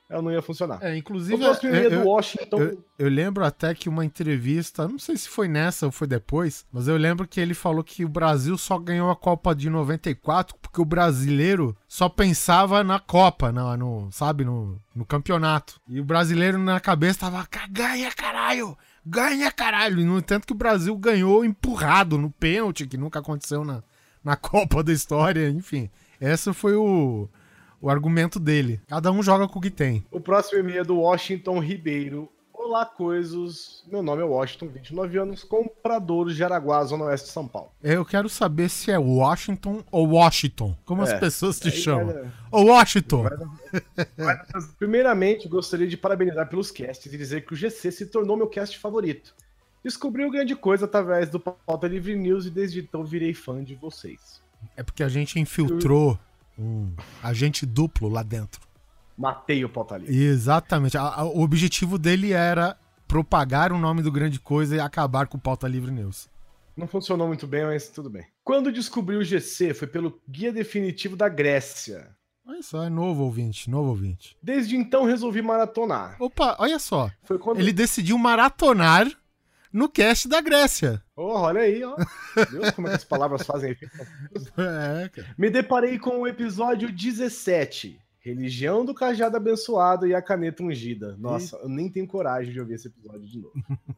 [0.08, 0.78] ela não ia funcionar.
[0.82, 1.42] É, inclusive.
[1.42, 2.60] Eu, eu, do Washington.
[2.60, 6.64] Eu, eu, lembro até que uma entrevista, não sei se foi nessa ou foi depois,
[6.72, 10.56] mas eu lembro que ele falou que o Brasil só ganhou a Copa de 94
[10.62, 15.80] porque o brasileiro só pensava na Copa, no, no sabe, no, no campeonato.
[15.88, 18.78] E o brasileiro na cabeça tava, ganha caralho!
[19.04, 20.00] Ganha caralho!
[20.00, 23.82] E no entanto que o Brasil ganhou empurrado no pênalti, que nunca aconteceu na,
[24.22, 25.90] na Copa da história, enfim.
[26.20, 27.28] Essa foi o
[27.80, 28.80] o argumento dele.
[28.86, 30.04] Cada um joga com o que tem.
[30.10, 32.28] O próximo e-mail é do Washington Ribeiro.
[32.52, 33.84] Olá, coisas.
[33.86, 37.70] Meu nome é Washington, 29 anos, comprador de Araguá, Zona Oeste de São Paulo.
[37.80, 40.76] Eu quero saber se é Washington ou Washington.
[40.84, 42.12] Como é, as pessoas te chamam.
[42.12, 42.32] Vai...
[42.50, 43.22] Ô, Washington!
[43.22, 44.06] Vai...
[44.16, 44.40] Vai...
[44.78, 48.76] Primeiramente, gostaria de parabenizar pelos casts e dizer que o GC se tornou meu cast
[48.78, 49.32] favorito.
[49.84, 54.42] Descobri grande coisa através do Pauta Livre News e desde então virei fã de vocês.
[54.76, 56.18] É porque a gente infiltrou
[56.58, 56.92] um
[57.22, 58.60] agente duplo lá dentro.
[59.16, 60.14] Matei o pauta livre.
[60.14, 60.96] Exatamente.
[60.96, 62.76] A, a, o objetivo dele era
[63.08, 66.28] propagar o nome do Grande Coisa e acabar com o Pauta Livre News.
[66.76, 68.26] Não funcionou muito bem, mas tudo bem.
[68.44, 72.14] Quando descobri o GC foi pelo Guia Definitivo da Grécia.
[72.46, 74.36] Olha só, é novo ouvinte, novo ouvinte.
[74.42, 76.16] Desde então resolvi maratonar.
[76.20, 77.10] Opa, olha só.
[77.40, 77.58] Quando...
[77.58, 79.10] Ele decidiu maratonar
[79.72, 81.02] no cast da Grécia.
[81.14, 81.96] Oh, olha aí, ó.
[82.50, 83.94] Viu como é que as palavras fazem efeito?
[84.56, 85.34] É, cara.
[85.36, 88.00] Me deparei com o episódio 17.
[88.20, 91.16] Religião do cajado abençoado e a caneta ungida.
[91.16, 91.62] Nossa, e...
[91.62, 93.54] eu nem tenho coragem de ouvir esse episódio de novo.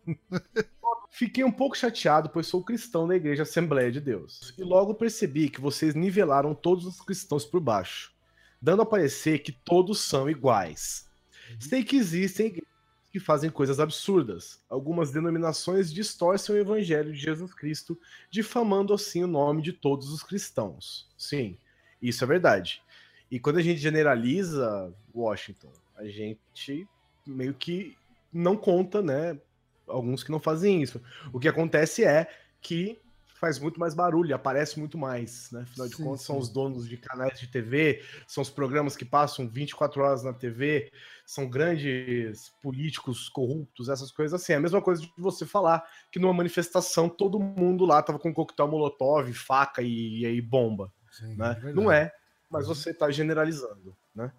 [1.10, 4.54] Fiquei um pouco chateado, pois sou cristão da Igreja Assembleia de Deus.
[4.58, 8.12] E logo percebi que vocês nivelaram todos os cristãos por baixo,
[8.60, 11.08] dando a parecer que todos são iguais.
[11.50, 11.56] Uhum.
[11.60, 12.62] Sei que existem
[13.10, 14.62] que fazem coisas absurdas.
[14.68, 17.98] Algumas denominações distorcem o evangelho de Jesus Cristo,
[18.30, 21.08] difamando assim o nome de todos os cristãos.
[21.16, 21.56] Sim,
[22.00, 22.82] isso é verdade.
[23.30, 26.86] E quando a gente generaliza Washington, a gente
[27.26, 27.96] meio que
[28.32, 29.38] não conta, né?
[29.86, 31.00] Alguns que não fazem isso.
[31.32, 32.98] O que acontece é que
[33.38, 35.62] faz muito mais barulho, aparece muito mais, né?
[35.62, 36.26] Afinal de sim, contas, sim.
[36.26, 40.32] são os donos de canais de TV, são os programas que passam 24 horas na
[40.32, 40.90] TV,
[41.24, 44.52] são grandes políticos corruptos, essas coisas assim.
[44.52, 48.34] É a mesma coisa de você falar que numa manifestação todo mundo lá tava com
[48.34, 50.92] coquetel molotov, faca e, e bomba.
[51.10, 51.60] Sim, né?
[51.64, 52.12] É Não é,
[52.50, 52.74] mas uhum.
[52.74, 54.32] você está generalizando, né?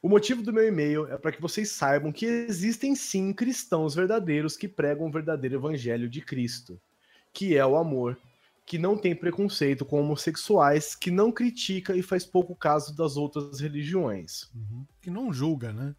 [0.00, 4.56] O motivo do meu e-mail é para que vocês saibam que existem sim cristãos verdadeiros
[4.56, 6.80] que pregam o verdadeiro evangelho de Cristo
[7.32, 8.18] que é o amor,
[8.66, 13.60] que não tem preconceito com homossexuais, que não critica e faz pouco caso das outras
[13.60, 14.50] religiões.
[14.54, 14.84] Uhum.
[15.00, 15.94] Que não julga, né?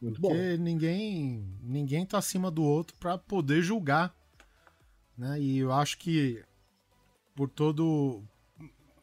[0.00, 0.62] Muito Porque bom.
[0.62, 4.14] ninguém ninguém tá acima do outro para poder julgar,
[5.16, 5.40] né?
[5.40, 6.44] E eu acho que
[7.34, 8.22] por todo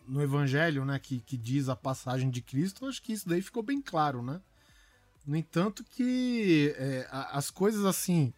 [0.07, 3.63] no evangelho, né, que, que diz a passagem de Cristo, acho que isso daí ficou
[3.63, 4.41] bem claro, né?
[5.25, 8.33] No entanto que é, as coisas assim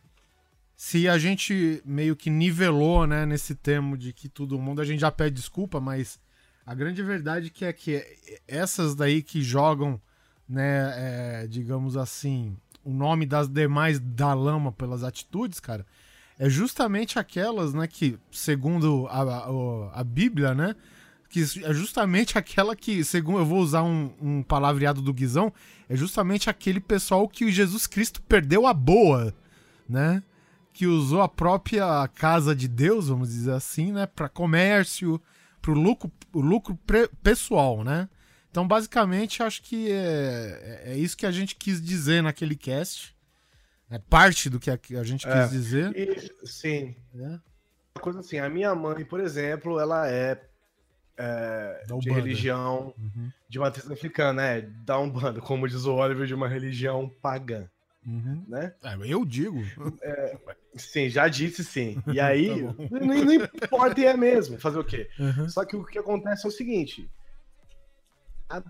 [0.76, 5.00] se a gente meio que nivelou, né, nesse termo de que todo mundo, a gente
[5.00, 6.20] já pede desculpa, mas
[6.66, 8.04] a grande verdade que é que
[8.48, 10.02] essas daí que jogam,
[10.48, 15.86] né, é, digamos assim, o nome das demais da lama pelas atitudes, cara,
[16.38, 20.76] é justamente aquelas, né, que, segundo a, a, a Bíblia, né,
[21.30, 25.54] que é justamente aquela que, segundo eu vou usar um, um palavreado do Guizão,
[25.88, 29.34] é justamente aquele pessoal que Jesus Cristo perdeu a boa,
[29.88, 30.22] né?
[30.76, 35.22] Que usou a própria casa de Deus, vamos dizer assim, né, para comércio,
[35.62, 36.78] para o lucro, o lucro
[37.24, 38.10] pessoal, né?
[38.52, 43.16] Então, basicamente, acho que é, é, é isso que a gente quis dizer naquele cast.
[43.90, 45.96] É parte do que a, gente quis é, dizer.
[45.96, 46.94] E, sim.
[47.16, 47.40] É.
[47.96, 50.42] Uma coisa assim, a minha mãe, por exemplo, ela é,
[51.18, 53.32] é de religião uhum.
[53.48, 54.62] de matriz africana, né?
[54.84, 57.70] Da Umbanda, como diz o Oliver, de uma religião pagã.
[58.06, 58.44] Uhum.
[58.48, 58.74] Né?
[58.84, 59.62] É, eu digo.
[60.76, 62.02] Sim, já disse sim.
[62.14, 64.60] E aí, tá não, não, importa e é mesmo.
[64.60, 65.10] Fazer o quê?
[65.20, 65.50] Uhum.
[65.50, 67.10] Só que o que acontece é o seguinte:
[68.50, 68.62] a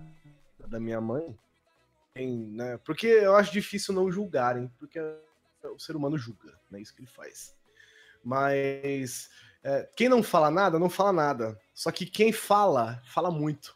[0.67, 1.37] da minha mãe
[2.13, 2.77] tem, né?
[2.83, 4.99] Porque eu acho difícil não julgarem, porque
[5.63, 6.79] o ser humano julga, né?
[6.79, 7.55] Isso que ele faz.
[8.23, 9.29] Mas
[9.63, 11.59] é, quem não fala nada, não fala nada.
[11.73, 13.75] Só que quem fala, fala muito.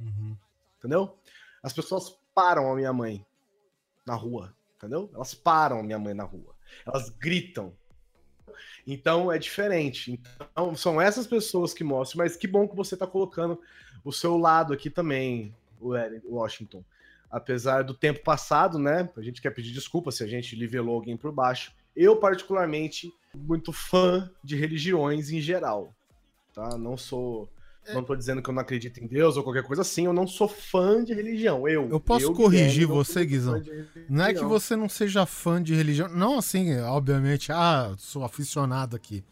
[0.00, 0.36] Uhum.
[0.78, 1.16] Entendeu?
[1.62, 3.24] As pessoas param a minha mãe
[4.04, 5.08] na rua entendeu?
[5.14, 6.54] Elas param minha mãe na rua.
[6.86, 7.72] Elas gritam.
[8.86, 10.20] Então é diferente.
[10.50, 13.60] Então são essas pessoas que mostram, mas que bom que você está colocando
[14.04, 16.84] o seu lado aqui também, Washington.
[17.30, 19.08] Apesar do tempo passado, né?
[19.16, 21.72] A gente quer pedir desculpa se a gente nivelou alguém por baixo.
[21.96, 25.94] Eu, particularmente, muito fã de religiões em geral.
[26.52, 26.76] Tá?
[26.76, 27.48] Não sou
[27.84, 27.94] é.
[27.94, 30.26] Não tô dizendo que eu não acredito em Deus ou qualquer coisa assim, eu não
[30.26, 31.66] sou fã de religião.
[31.66, 33.60] Eu, eu posso eu corrigir você, Guizão.
[34.08, 36.08] Não é que você não seja fã de religião.
[36.08, 39.24] Não assim, obviamente, ah, sou aficionado aqui.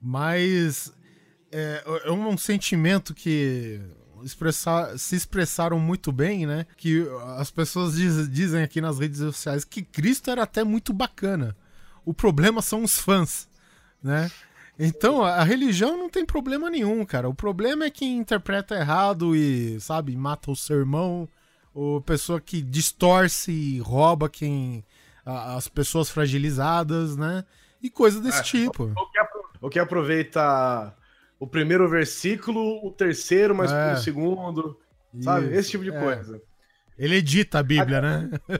[0.00, 0.92] Mas
[1.52, 3.80] é, é um sentimento que
[4.24, 6.66] expressar, se expressaram muito bem, né?
[6.76, 11.56] Que as pessoas diz, dizem aqui nas redes sociais que Cristo era até muito bacana.
[12.04, 13.48] O problema são os fãs,
[14.02, 14.30] né?
[14.78, 17.28] Então, a religião não tem problema nenhum, cara.
[17.28, 21.28] O problema é quem interpreta errado e, sabe, mata o sermão,
[21.72, 24.84] ou pessoa que distorce e rouba quem
[25.24, 27.44] as pessoas fragilizadas, né?
[27.82, 28.92] E coisa desse é, tipo.
[29.60, 30.94] O que aproveita
[31.38, 33.94] o primeiro versículo, o terceiro, mas é.
[33.94, 34.78] o segundo,
[35.20, 35.46] sabe?
[35.46, 36.00] Isso, Esse tipo de é.
[36.00, 36.40] coisa.
[36.98, 38.30] Ele edita a Bíblia, né?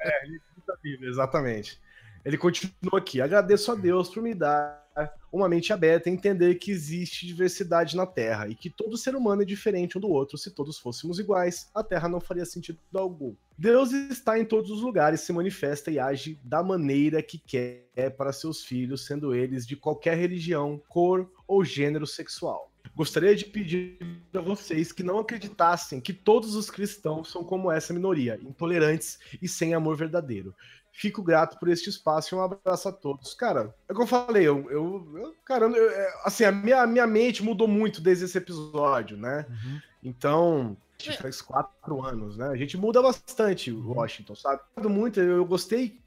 [0.00, 1.80] É, ele edita a Bíblia, exatamente.
[2.24, 3.20] Ele continua aqui.
[3.20, 4.83] Agradeço a Deus por me dar
[5.32, 9.44] uma mente aberta entender que existe diversidade na Terra e que todo ser humano é
[9.44, 10.38] diferente um do outro.
[10.38, 13.34] Se todos fôssemos iguais, a Terra não faria sentido algum.
[13.58, 18.32] Deus está em todos os lugares, se manifesta e age da maneira que quer para
[18.32, 22.70] seus filhos, sendo eles de qualquer religião, cor ou gênero sexual.
[22.94, 23.98] Gostaria de pedir
[24.32, 29.48] a vocês que não acreditassem que todos os cristãos são como essa minoria, intolerantes e
[29.48, 30.54] sem amor verdadeiro.
[30.96, 33.34] Fico grato por este espaço e um abraço a todos.
[33.34, 37.04] Cara, é como eu falei, eu, eu, eu cara, eu, é, assim, a minha, minha
[37.04, 39.44] mente mudou muito desde esse episódio, né?
[39.50, 39.80] Uhum.
[40.04, 40.76] Então,
[41.20, 42.46] faz quatro anos, né?
[42.46, 43.94] A gente muda bastante, uhum.
[43.96, 44.62] Washington, sabe?
[44.88, 45.98] Muito, eu gostei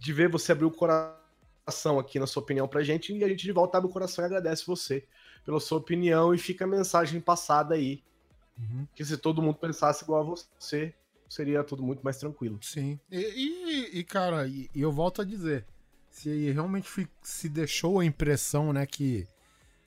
[0.00, 3.44] de ver você abrir o coração aqui na sua opinião pra gente e a gente
[3.44, 5.06] de volta abre o coração e agradece você
[5.44, 8.02] pela sua opinião e fica a mensagem passada aí.
[8.58, 8.88] Uhum.
[8.92, 10.92] Que se todo mundo pensasse igual a você,
[11.32, 12.58] seria tudo muito mais tranquilo.
[12.60, 13.00] Sim.
[13.10, 15.64] E, e, e cara, e, e, eu volto a dizer,
[16.10, 16.88] se realmente
[17.22, 19.26] se deixou a impressão, né, que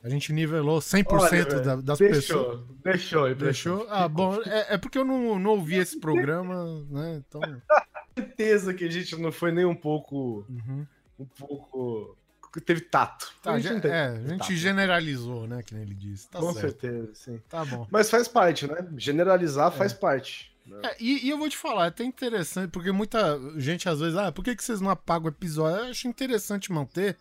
[0.03, 2.59] a gente nivelou 100% Olha, da, das deixou, pessoas.
[2.83, 3.35] Deixou, deixou.
[3.35, 3.87] Deixou?
[3.89, 7.41] Ah, bom, é, é, porque eu não, não ouvi esse programa, né, então...
[8.17, 10.45] certeza que a gente não foi nem um pouco...
[10.49, 10.87] Uhum.
[11.17, 12.17] Um pouco
[12.61, 13.33] teve tato.
[13.41, 14.53] Tá, a gente, é, a gente tato.
[14.53, 15.61] generalizou, né?
[15.61, 16.29] Que nem ele disse.
[16.29, 16.79] Tá Com certo.
[16.81, 17.41] certeza, sim.
[17.49, 17.85] Tá bom.
[17.91, 18.87] Mas faz parte, né?
[18.97, 19.95] Generalizar faz é.
[19.95, 20.54] parte.
[20.65, 20.79] Né?
[20.83, 24.17] É, e, e, eu vou te falar, é até interessante, porque muita gente às vezes,
[24.17, 25.85] ah, por que, que vocês não apagam o episódio?
[25.85, 27.17] Eu acho interessante manter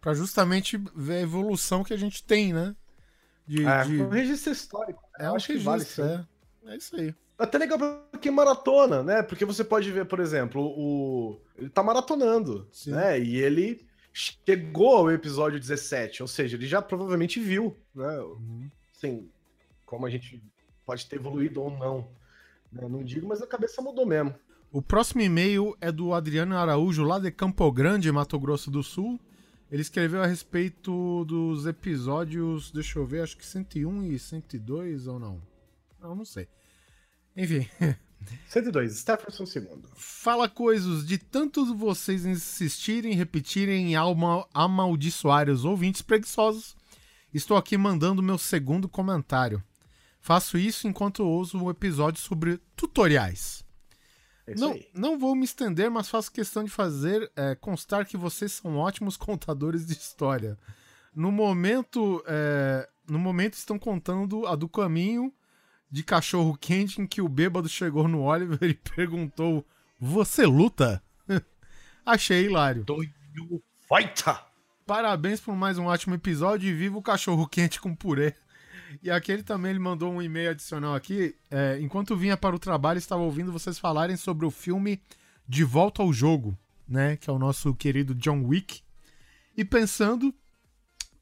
[0.00, 2.74] para justamente ver a evolução que a gente tem, né?
[3.46, 4.02] De, é, de...
[4.02, 5.02] um registro histórico.
[5.18, 5.26] Né?
[5.26, 6.72] É um registro, vale, é.
[6.72, 7.14] É isso aí.
[7.38, 9.22] Até legal pra quem maratona, né?
[9.22, 11.40] Porque você pode ver, por exemplo, o.
[11.56, 12.92] Ele tá maratonando, Sim.
[12.92, 13.18] né?
[13.18, 18.18] E ele chegou ao episódio 17, ou seja, ele já provavelmente viu, né?
[18.20, 18.70] Uhum.
[18.92, 19.30] Sim,
[19.86, 20.42] como a gente
[20.84, 22.10] pode ter evoluído ou não.
[22.72, 22.88] Né?
[22.88, 24.34] Não digo, mas a cabeça mudou mesmo.
[24.72, 29.18] O próximo e-mail é do Adriano Araújo, lá de Campo Grande, Mato Grosso do Sul.
[29.70, 35.18] Ele escreveu a respeito dos episódios, deixa eu ver, acho que 101 e 102 ou
[35.18, 35.42] não.
[36.00, 36.48] Não, não sei.
[37.36, 37.68] Enfim.
[38.48, 39.88] 102, Stephenson segundo.
[39.94, 43.96] Fala coisas de tantos vocês insistirem, repetirem e
[44.52, 46.76] amaldiçoarem os ouvintes preguiçosos.
[47.32, 49.62] Estou aqui mandando meu segundo comentário.
[50.20, 53.64] Faço isso enquanto uso um episódio sobre tutoriais.
[54.46, 58.52] É não, não vou me estender, mas faço questão de fazer é, constar que vocês
[58.52, 60.58] são ótimos contadores de história.
[61.14, 65.32] No momento, é, no momento estão contando a do caminho
[65.90, 69.64] de cachorro quente em que o bêbado chegou no Oliver e perguntou:
[69.98, 71.02] Você luta?
[72.04, 72.84] Achei hilário.
[72.84, 74.24] Do you fight?
[74.86, 78.34] Parabéns por mais um ótimo episódio e viva o cachorro quente com purê.
[79.02, 81.34] E aquele também ele mandou um e-mail adicional aqui.
[81.50, 85.00] É, enquanto vinha para o trabalho, estava ouvindo vocês falarem sobre o filme
[85.48, 86.56] De Volta ao Jogo,
[86.88, 87.16] né?
[87.16, 88.82] Que é o nosso querido John Wick.
[89.56, 90.34] E pensando,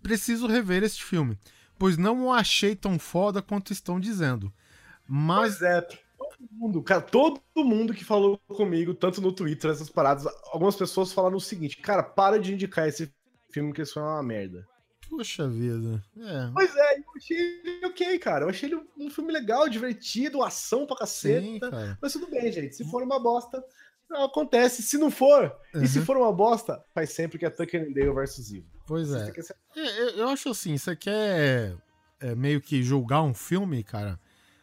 [0.02, 1.38] preciso rever este filme,
[1.78, 4.52] pois não o achei tão foda quanto estão dizendo.
[5.06, 5.58] Mas.
[5.58, 10.26] Pois é, todo mundo, cara, todo mundo que falou comigo, tanto no Twitter, essas paradas,
[10.52, 13.12] algumas pessoas falaram o seguinte, cara, para de indicar esse
[13.50, 14.66] filme que isso é uma merda.
[15.08, 16.02] Puxa vida.
[16.16, 16.50] É.
[16.52, 18.44] Pois é, eu achei ele ok, cara.
[18.44, 21.70] Eu achei ele um filme legal, divertido, ação pra caceta.
[21.70, 22.76] Sim, mas tudo bem, gente.
[22.76, 23.62] Se for uma bosta,
[24.10, 24.82] acontece.
[24.82, 25.82] Se não for, uhum.
[25.82, 26.04] e se uhum.
[26.04, 28.66] for uma bosta, faz sempre que é Tucker and Dale versus Evil.
[28.86, 29.30] Pois é.
[29.76, 30.20] é.
[30.20, 31.76] Eu acho assim, você quer
[32.20, 34.18] é, meio que julgar um filme, cara,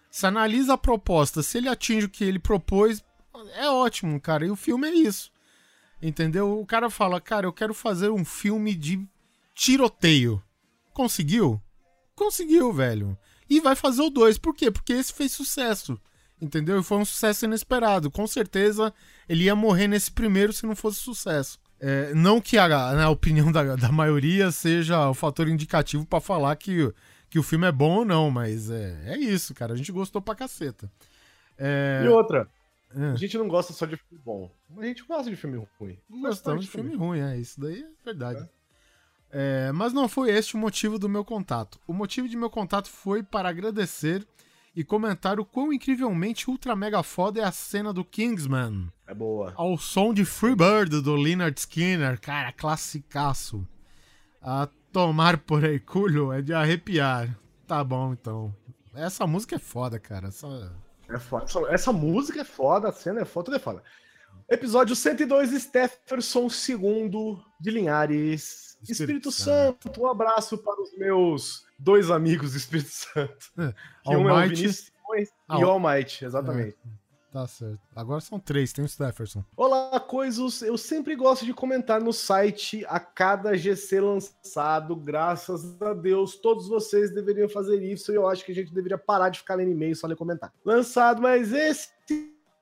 [0.10, 1.43] você analisa a proposta.
[1.43, 3.03] Se ele atinge o que ele propôs,
[3.55, 4.45] é ótimo, cara.
[4.45, 5.31] E o filme é isso.
[6.01, 6.60] Entendeu?
[6.60, 9.05] O cara fala, cara, eu quero fazer um filme de
[9.55, 10.43] tiroteio.
[10.93, 11.59] Conseguiu?
[12.13, 13.17] Conseguiu, velho.
[13.49, 14.37] E vai fazer o 2.
[14.37, 14.69] Por quê?
[14.69, 15.99] Porque esse fez sucesso.
[16.39, 16.79] Entendeu?
[16.79, 18.11] E foi um sucesso inesperado.
[18.11, 18.93] Com certeza
[19.27, 21.57] ele ia morrer nesse primeiro se não fosse sucesso.
[21.79, 26.21] É, não que a, né, a opinião da, da maioria seja o fator indicativo para
[26.21, 26.93] falar que,
[27.29, 29.73] que o filme é bom ou não, mas é, é isso, cara.
[29.73, 30.91] A gente gostou pra caceta.
[31.57, 32.03] É...
[32.05, 32.49] E outra,
[32.93, 33.11] é.
[33.11, 34.51] a gente não gosta só de filme bom.
[34.77, 35.97] A gente gosta de filme ruim.
[36.09, 37.37] Gostamos de filme, filme ruim, é.
[37.37, 38.49] Isso daí é verdade.
[39.31, 39.71] É.
[39.71, 41.79] Mas não foi este o motivo do meu contato.
[41.88, 44.25] O motivo de meu contato foi para agradecer
[44.75, 48.91] e comentar o quão incrivelmente ultra mega foda é a cena do Kingsman.
[49.07, 49.53] É boa.
[49.55, 52.19] Ao som de Freebird do Leonard Skinner.
[52.19, 53.65] Cara, classicaço.
[54.41, 57.38] A tomar por hercúleo é de arrepiar.
[57.65, 58.53] Tá bom, então.
[58.93, 60.27] Essa música é foda, cara.
[60.27, 60.71] Essa...
[61.09, 61.45] É foda.
[61.69, 63.83] Essa música é foda, a cena é foda, tudo é foda.
[64.49, 68.74] Episódio 102, Stefferson II de Linhares.
[68.91, 69.88] Espírito, Santo.
[69.88, 70.02] Santo.
[70.02, 73.52] um abraço para os meus dois amigos do Espírito Santo.
[73.58, 74.91] É, que um é o Vinícius
[75.48, 76.76] ah, e o Almighty, exatamente.
[76.86, 77.80] É, tá certo.
[77.95, 79.43] Agora são três, tem o Stefferson.
[79.56, 80.62] Olá, coisas.
[80.62, 84.95] Eu sempre gosto de comentar no site a cada GC lançado.
[84.95, 88.12] Graças a Deus, todos vocês deveriam fazer isso.
[88.12, 90.52] E eu acho que a gente deveria parar de ficar lendo e-mail só ler comentar.
[90.63, 91.89] Lançado, mas esse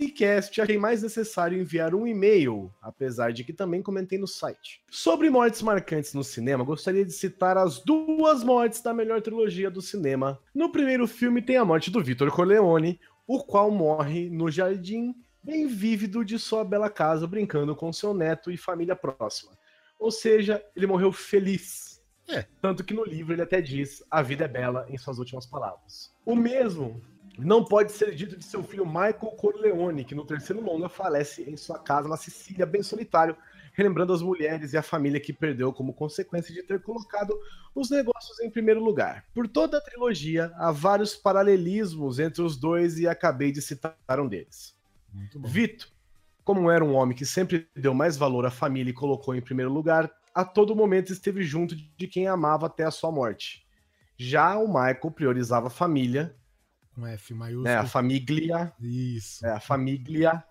[0.04, 4.82] podcast, achei mais necessário enviar um e-mail, apesar de que também comentei no site.
[4.90, 9.82] Sobre mortes marcantes no cinema, gostaria de citar as duas mortes da melhor trilogia do
[9.82, 10.40] cinema.
[10.54, 15.68] No primeiro filme tem a morte do Vitor Corleone, o qual morre no jardim bem
[15.68, 19.52] vívido de sua bela casa, brincando com seu neto e família próxima.
[19.98, 22.02] Ou seja, ele morreu feliz.
[22.30, 22.46] É.
[22.62, 26.14] Tanto que no livro ele até diz: a vida é bela em suas últimas palavras.
[26.26, 27.02] O mesmo
[27.38, 31.58] não pode ser dito de seu filho Michael Corleone, que no terceiro longa falece em
[31.58, 33.36] sua casa na Sicília, bem solitário,
[33.74, 37.38] relembrando as mulheres e a família que perdeu como consequência de ter colocado
[37.74, 39.26] os negócios em primeiro lugar.
[39.34, 44.28] Por toda a trilogia, há vários paralelismos entre os dois e acabei de citar um
[44.28, 44.76] deles.
[45.36, 45.92] Vito,
[46.44, 49.72] como era um homem que sempre deu mais valor à família e colocou em primeiro
[49.72, 53.66] lugar, a todo momento esteve junto de quem amava até a sua morte.
[54.18, 56.36] Já o Michael priorizava a família.
[56.98, 57.68] Um F maiúsculo.
[57.68, 58.74] É, a família.
[58.80, 59.46] Isso.
[59.46, 60.44] É, a família.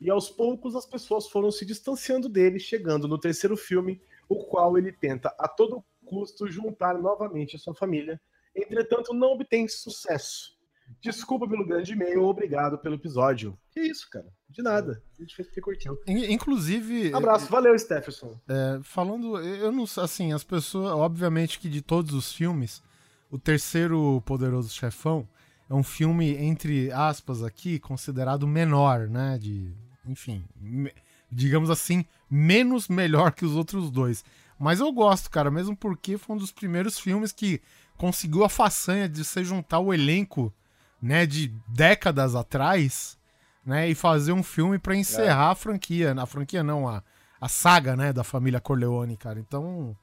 [0.00, 4.78] E aos poucos as pessoas foram se distanciando dele, chegando no terceiro filme, o qual
[4.78, 8.20] ele tenta a todo custo juntar novamente a sua família.
[8.54, 10.58] Entretanto, não obtém sucesso.
[11.00, 13.56] Desculpa pelo grande e-mail, obrigado pelo episódio.
[13.70, 14.26] Que isso, cara?
[14.48, 15.00] De nada.
[15.16, 15.96] A gente fez porque curtiu.
[16.06, 17.14] Inclusive.
[17.14, 18.38] Abraço, valeu, Stephenson.
[18.48, 22.82] É, falando, eu não assim, as pessoas, obviamente que de todos os filmes,
[23.30, 25.28] o terceiro Poderoso Chefão
[25.70, 29.38] é um filme, entre aspas, aqui, considerado menor, né?
[29.38, 29.72] De.
[30.04, 30.92] Enfim, me,
[31.30, 34.24] digamos assim, menos melhor que os outros dois.
[34.58, 37.62] Mas eu gosto, cara, mesmo porque foi um dos primeiros filmes que
[37.96, 40.52] conseguiu a façanha de se juntar o elenco
[41.00, 43.16] né, de décadas atrás,
[43.64, 45.52] né, e fazer um filme para encerrar é.
[45.52, 47.02] a franquia, a franquia não, a,
[47.40, 49.38] a saga, né, da família Corleone, cara.
[49.38, 49.96] Então,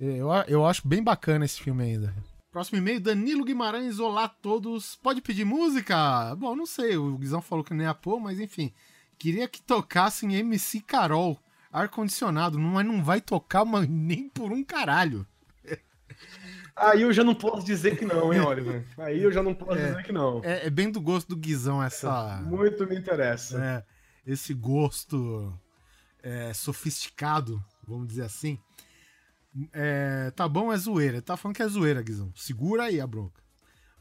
[0.00, 2.14] eu, eu acho bem bacana esse filme ainda.
[2.54, 4.94] Próximo e-mail, Danilo Guimarães, olá a todos.
[5.02, 6.36] Pode pedir música?
[6.36, 8.72] Bom, não sei, o Guizão falou que nem a pô, mas enfim.
[9.18, 11.36] Queria que tocassem MC Carol,
[11.72, 15.26] ar-condicionado, mas não vai tocar mas nem por um caralho.
[16.76, 18.84] Aí eu já não posso dizer que não, hein, Oliver?
[18.98, 20.40] Aí eu já não posso é, dizer que não.
[20.44, 22.40] É, é, bem do gosto do Guizão essa.
[22.42, 23.60] Muito me interessa.
[23.60, 23.84] É,
[24.24, 25.52] esse gosto
[26.22, 28.60] é, sofisticado, vamos dizer assim.
[29.72, 31.22] É, tá bom, é zoeira.
[31.22, 32.32] Tá falando que é zoeira, Guizão.
[32.34, 33.42] Segura aí a bronca.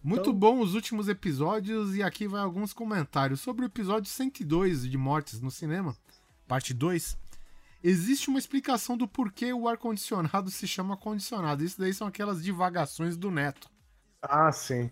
[0.04, 0.34] Muito então...
[0.34, 5.40] bom os últimos episódios e aqui vai alguns comentários sobre o episódio 102 de Mortes
[5.40, 5.96] no Cinema,
[6.46, 7.18] parte 2.
[7.82, 11.64] Existe uma explicação do porquê o ar-condicionado se chama condicionado.
[11.64, 13.70] Isso daí são aquelas divagações do Neto.
[14.22, 14.90] Ah, sim.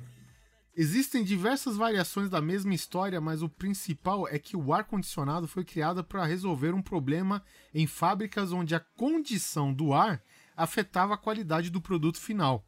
[0.75, 6.03] Existem diversas variações da mesma história, mas o principal é que o ar-condicionado foi criado
[6.03, 7.43] para resolver um problema
[7.73, 10.23] em fábricas onde a condição do ar
[10.61, 12.65] afetava a qualidade do produto final.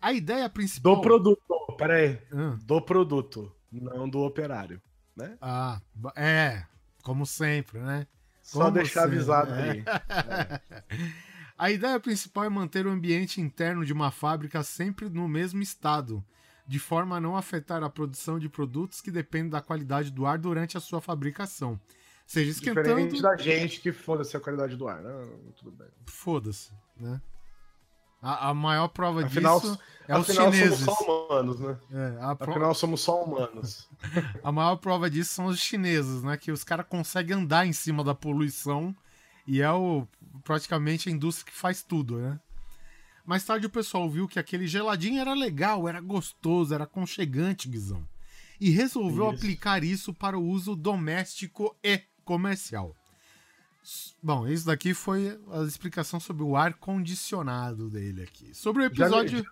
[0.00, 0.96] A ideia principal.
[0.96, 2.18] Do produto, peraí.
[2.32, 2.58] Hum.
[2.62, 4.80] Do produto, não do operário,
[5.16, 5.36] né?
[5.40, 5.80] Ah,
[6.14, 6.64] é,
[7.02, 8.06] como sempre, né?
[8.42, 9.14] Só Como deixar assim?
[9.14, 9.70] avisado é.
[9.70, 9.84] aí.
[11.58, 16.22] A ideia principal é manter o ambiente interno de uma fábrica sempre no mesmo estado,
[16.66, 20.36] de forma a não afetar a produção de produtos que dependem da qualidade do ar
[20.38, 21.80] durante a sua fabricação.
[22.26, 22.82] Seja esquentando.
[22.82, 25.00] Diferente da gente que foda-se a qualidade do ar.
[25.00, 25.88] Não, tudo bem.
[26.06, 27.20] Foda-se, né?
[28.20, 30.80] A, a, maior prova afinal, disso é os chineses.
[30.80, 31.78] somos só humanos, né?
[31.92, 32.50] É, pro...
[32.50, 33.88] Afinal, somos só humanos.
[34.42, 36.36] a maior prova disso são os chineses, né?
[36.36, 38.96] Que os caras conseguem andar em cima da poluição
[39.46, 40.08] e é o,
[40.42, 42.40] praticamente a indústria que faz tudo, né?
[43.24, 48.06] Mais tarde o pessoal viu que aquele geladinho era legal, era gostoso, era aconchegante, Guizão.
[48.60, 49.36] E resolveu isso.
[49.36, 52.94] aplicar isso para o uso doméstico e comercial.
[54.22, 58.52] Bom, isso daqui foi a explicação sobre o ar condicionado dele aqui.
[58.52, 59.46] Sobre o episódio.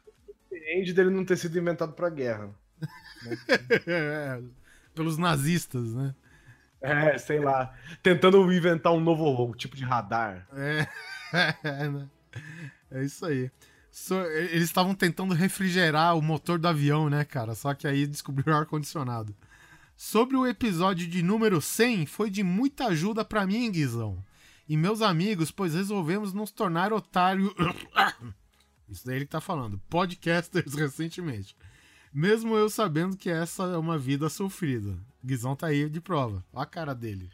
[0.50, 2.50] Depende dele não ter sido inventado para guerra.
[3.86, 4.42] É,
[4.94, 6.14] pelos nazistas, né?
[6.82, 7.74] É, sei lá.
[8.02, 10.46] Tentando inventar um novo tipo de radar.
[10.52, 10.86] É,
[11.64, 12.06] é, né?
[12.90, 13.50] é isso aí.
[13.90, 17.54] So, eles estavam tentando refrigerar o motor do avião, né, cara?
[17.54, 19.34] Só que aí descobriram o ar-condicionado.
[19.96, 24.24] Sobre o episódio de número 100, foi de muita ajuda para mim, Guizão.
[24.68, 27.54] E meus amigos, pois resolvemos nos tornar otário.
[28.88, 29.78] Isso daí ele tá falando.
[29.88, 31.56] Podcasters recentemente.
[32.12, 34.98] Mesmo eu sabendo que essa é uma vida sofrida.
[35.24, 36.44] Guizão tá aí de prova.
[36.52, 37.30] Olha a cara dele.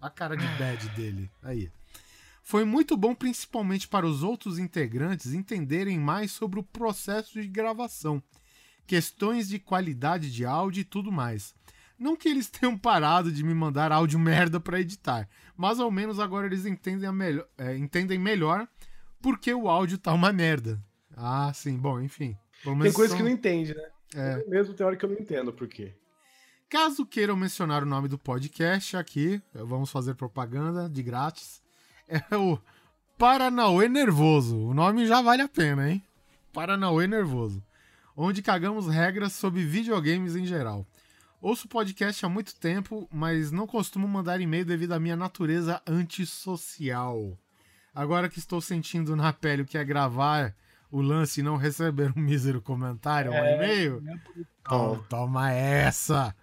[0.00, 1.30] Olha a cara de bad dele.
[1.42, 1.70] Aí.
[2.42, 8.22] Foi muito bom, principalmente para os outros integrantes, entenderem mais sobre o processo de gravação,
[8.86, 11.54] questões de qualidade de áudio e tudo mais.
[11.98, 16.18] Não que eles tenham parado de me mandar áudio merda para editar, mas ao menos
[16.18, 18.66] agora eles entendem, melhor, é, entendem melhor
[19.22, 20.82] porque o áudio tá uma merda.
[21.16, 22.36] Ah, sim, bom, enfim.
[22.62, 23.16] Tem coisa são...
[23.16, 23.88] que não entende, né?
[24.14, 24.42] É.
[24.44, 25.94] Eu mesmo tem hora que eu não entendo por quê.
[26.68, 31.62] Caso queiram mencionar o nome do podcast aqui, vamos fazer propaganda de grátis.
[32.06, 32.58] É o
[33.16, 34.58] Paranauê Nervoso.
[34.58, 36.02] O nome já vale a pena, hein?
[36.52, 37.62] Paranauê Nervoso.
[38.14, 40.86] Onde cagamos regras sobre videogames em geral.
[41.44, 47.38] Ouço podcast há muito tempo, mas não costumo mandar e-mail devido à minha natureza antissocial.
[47.94, 50.56] Agora que estou sentindo na pele o que é gravar
[50.90, 56.34] o lance e não receber um mísero comentário ou é, e-mail, é toma essa!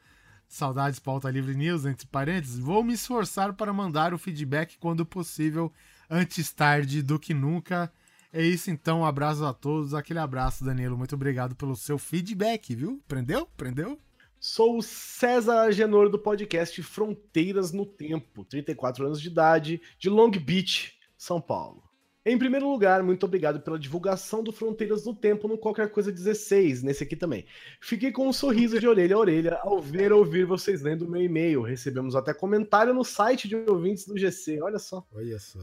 [0.48, 2.60] Saudades Pauta Livre News, entre parênteses.
[2.60, 5.74] Vou me esforçar para mandar o feedback quando possível,
[6.12, 7.92] antes tarde do que nunca.
[8.32, 9.96] É isso então, um abraço a todos.
[9.96, 10.96] Aquele abraço, Danilo.
[10.96, 13.02] Muito obrigado pelo seu feedback, viu?
[13.08, 13.48] Prendeu?
[13.58, 14.00] Prendeu?
[14.44, 20.32] Sou o César Agenor do podcast Fronteiras no Tempo, 34 anos de idade, de Long
[20.32, 21.84] Beach, São Paulo.
[22.26, 26.82] Em primeiro lugar, muito obrigado pela divulgação do Fronteiras no Tempo no Qualquer Coisa 16,
[26.82, 27.46] nesse aqui também.
[27.80, 31.22] Fiquei com um sorriso de orelha a orelha ao ver ouvir vocês lendo o meu
[31.22, 31.62] e-mail.
[31.62, 35.06] Recebemos até comentário no site de ouvintes do GC, olha só.
[35.14, 35.60] Olha só.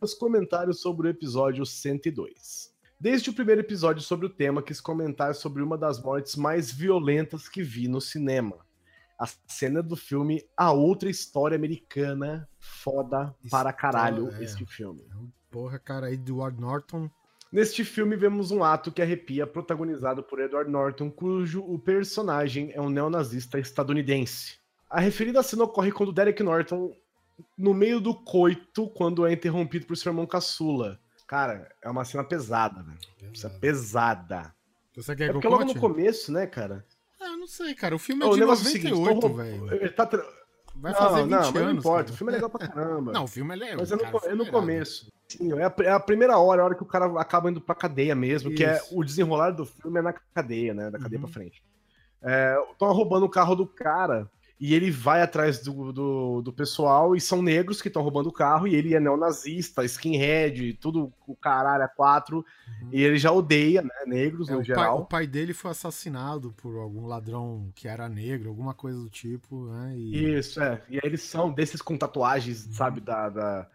[0.00, 2.67] Os comentários sobre o episódio 102.
[3.00, 7.48] Desde o primeiro episódio sobre o tema, quis comentar sobre uma das mortes mais violentas
[7.48, 8.56] que vi no cinema.
[9.16, 12.48] A cena do filme A Outra História Americana.
[12.58, 14.42] Foda para caralho é.
[14.42, 15.06] este filme.
[15.48, 17.08] Porra, cara, Edward Norton.
[17.52, 22.80] Neste filme vemos um ato que arrepia, protagonizado por Edward Norton, cujo o personagem é
[22.80, 24.58] um neonazista estadunidense.
[24.90, 26.92] A referida cena ocorre quando Derek Norton,
[27.56, 30.98] no meio do coito, quando é interrompido por seu irmão caçula.
[31.28, 32.98] Cara, é uma cena pesada, velho.
[33.30, 33.54] Pesada.
[33.54, 34.54] É pesada.
[34.96, 36.84] Você quer é porque logo no começo, né, cara?
[37.20, 37.94] Ah, não sei, cara.
[37.94, 39.94] O filme é, é de 98, velho.
[39.94, 40.24] Tá tra...
[40.74, 41.54] Vai fazer não, 20 não, anos.
[41.54, 42.14] Não importa, cara.
[42.14, 43.12] o filme é legal pra caramba.
[43.12, 43.76] não, o filme é legal.
[43.78, 45.12] Mas é no, cara, é no começo.
[45.28, 47.60] Sim, é a, é a, primeira hora, é a hora que o cara acaba indo
[47.60, 48.56] pra cadeia mesmo, Isso.
[48.56, 50.90] que é o desenrolar do filme é na cadeia, né?
[50.90, 51.26] Da cadeia uhum.
[51.26, 51.62] pra frente.
[52.72, 54.30] Estão é, roubando o carro do cara
[54.60, 58.32] e ele vai atrás do, do, do pessoal e são negros que estão roubando o
[58.32, 62.44] carro e ele é neonazista, skinhead, tudo o caralho a quatro
[62.82, 62.88] uhum.
[62.92, 64.96] e ele já odeia, né, negros é, no o geral.
[64.96, 69.08] Pai, o pai dele foi assassinado por algum ladrão que era negro, alguma coisa do
[69.08, 69.94] tipo, né?
[69.96, 70.38] E...
[70.38, 70.82] Isso, é.
[70.88, 72.72] E aí eles são desses com tatuagens, uhum.
[72.72, 73.68] sabe, da, da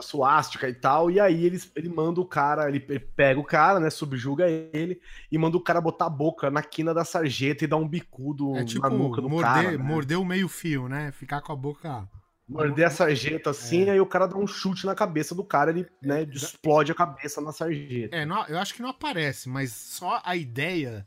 [0.00, 3.44] a suástica e tal, e aí ele, ele manda o cara, ele, ele, pega o
[3.44, 7.64] cara, né, subjuga ele, e manda o cara botar a boca na quina da sarjeta
[7.64, 9.70] e dar um bicudo é tipo, na nuca do morder, cara.
[9.70, 9.78] Né?
[9.78, 12.08] Morder o meio fio, né, ficar com a boca...
[12.48, 13.92] Morder a sarjeta assim, é.
[13.92, 16.94] aí o cara dá um chute na cabeça do cara, ele, né, é, explode a
[16.96, 18.16] cabeça na sarjeta.
[18.16, 21.06] É, não, eu acho que não aparece, mas só a ideia,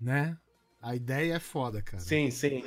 [0.00, 0.38] né,
[0.80, 2.02] a ideia é foda, cara.
[2.02, 2.64] Sim, sim.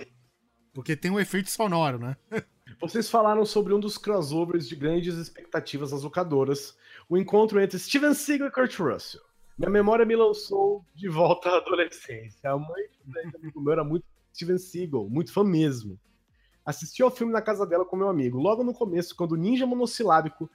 [0.74, 2.16] Porque tem um efeito sonoro, né?
[2.80, 6.78] Vocês falaram sobre um dos crossovers de grandes expectativas das locadoras,
[7.10, 9.22] o encontro entre Steven Seagal e Kurt Russell.
[9.58, 12.50] Minha memória me lançou de volta à adolescência.
[12.50, 12.84] A mãe
[13.54, 16.00] do meu era muito Steven Seagal, muito fã mesmo.
[16.66, 18.40] Assisti ao filme na casa dela com meu amigo.
[18.40, 20.50] Logo no começo, quando o ninja monossilábico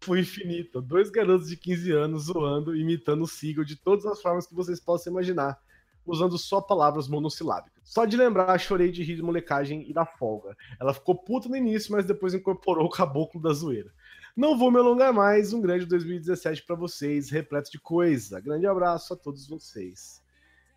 [0.00, 0.80] foi infinito.
[0.80, 4.80] Dois garotos de 15 anos zoando, imitando o Seagal de todas as formas que vocês
[4.80, 5.60] possam imaginar
[6.06, 7.82] usando só palavras monossilábicas.
[7.84, 10.56] Só de lembrar, chorei de rir de molecagem e da folga.
[10.80, 13.90] Ela ficou puta no início, mas depois incorporou o caboclo da zoeira.
[14.36, 18.40] Não vou me alongar mais, um grande 2017 para vocês, repleto de coisa.
[18.40, 20.22] Grande abraço a todos vocês.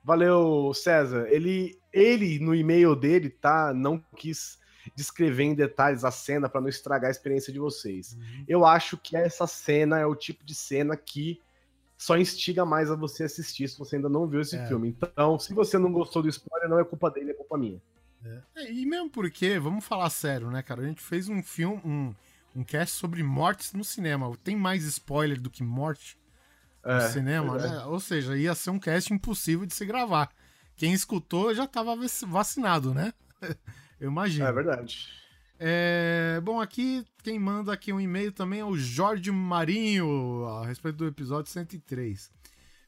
[0.04, 1.28] Valeu, César.
[1.30, 4.60] Ele, ele no e-mail dele, tá, não quis
[4.96, 8.14] descrever em detalhes a cena para não estragar a experiência de vocês.
[8.14, 8.46] Uhum.
[8.48, 11.40] Eu acho que essa cena é o tipo de cena que
[12.02, 14.68] só instiga mais a você assistir se você ainda não viu esse é.
[14.68, 14.90] filme.
[14.90, 17.80] Então, se você não gostou do spoiler, não é culpa dele, é culpa minha.
[18.26, 18.42] É.
[18.56, 20.82] é e mesmo porque, vamos falar sério, né, cara?
[20.82, 22.16] A gente fez um filme, um,
[22.56, 24.36] um cast sobre mortes no cinema.
[24.44, 26.18] Tem mais spoiler do que morte
[26.84, 27.86] no é, cinema, né?
[27.86, 30.32] Ou seja, ia ser um cast impossível de se gravar.
[30.76, 31.96] Quem escutou já estava
[32.26, 33.14] vacinado, né?
[34.00, 34.48] Eu imagino.
[34.48, 35.08] É verdade.
[35.64, 40.96] É, bom, aqui quem manda aqui um e-mail também é o Jorge Marinho, a respeito
[40.96, 42.32] do episódio 103.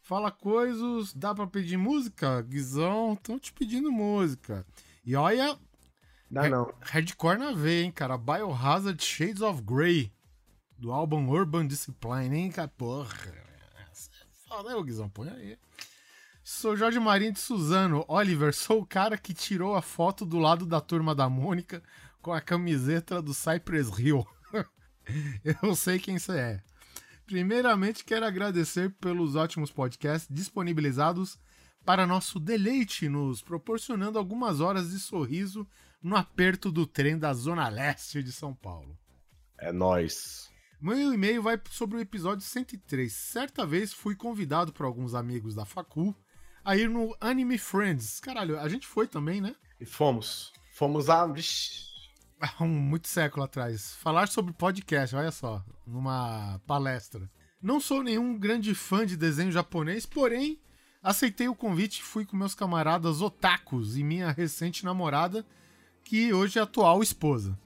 [0.01, 2.41] Fala coisas, dá para pedir música?
[2.41, 4.65] Guizão, estão te pedindo música.
[5.05, 5.55] E olha.
[6.31, 6.73] Dá não.
[6.81, 8.17] Hardcore na veia, hein, cara?
[8.17, 10.11] Biohazard Shades of Grey.
[10.75, 12.69] Do álbum Urban Discipline, hein, cara?
[12.69, 13.15] Porra.
[14.49, 15.59] Fala aí, Guizão, põe aí.
[16.43, 18.03] Sou Jorge Marinho de Suzano.
[18.07, 21.83] Oliver, sou o cara que tirou a foto do lado da turma da Mônica
[22.23, 24.25] com a camiseta do Cypress Hill.
[25.61, 26.63] Eu sei quem você é.
[27.25, 31.37] Primeiramente, quero agradecer pelos ótimos podcasts disponibilizados
[31.85, 35.67] para nosso deleite, nos proporcionando algumas horas de sorriso
[36.01, 38.97] no aperto do trem da Zona Leste de São Paulo.
[39.57, 40.49] É nós.
[40.79, 43.11] Meu e-mail vai sobre o episódio 103.
[43.11, 46.15] Certa vez fui convidado por alguns amigos da Facu
[46.63, 48.21] a ir no Anime Friends.
[48.21, 49.53] Caralho, a gente foi também, né?
[49.77, 50.53] E fomos.
[50.73, 51.27] Fomos a.
[52.59, 57.29] um muito século atrás, falar sobre podcast, olha só, numa palestra.
[57.61, 60.59] Não sou nenhum grande fã de desenho japonês, porém
[61.01, 65.45] aceitei o convite e fui com meus camaradas otakus e minha recente namorada,
[66.03, 67.57] que hoje é atual esposa.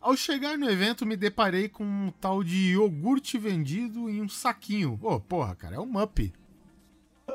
[0.00, 4.98] Ao chegar no evento, me deparei com um tal de iogurte vendido em um saquinho.
[5.02, 6.32] Ô, oh, porra, cara, é um Mup.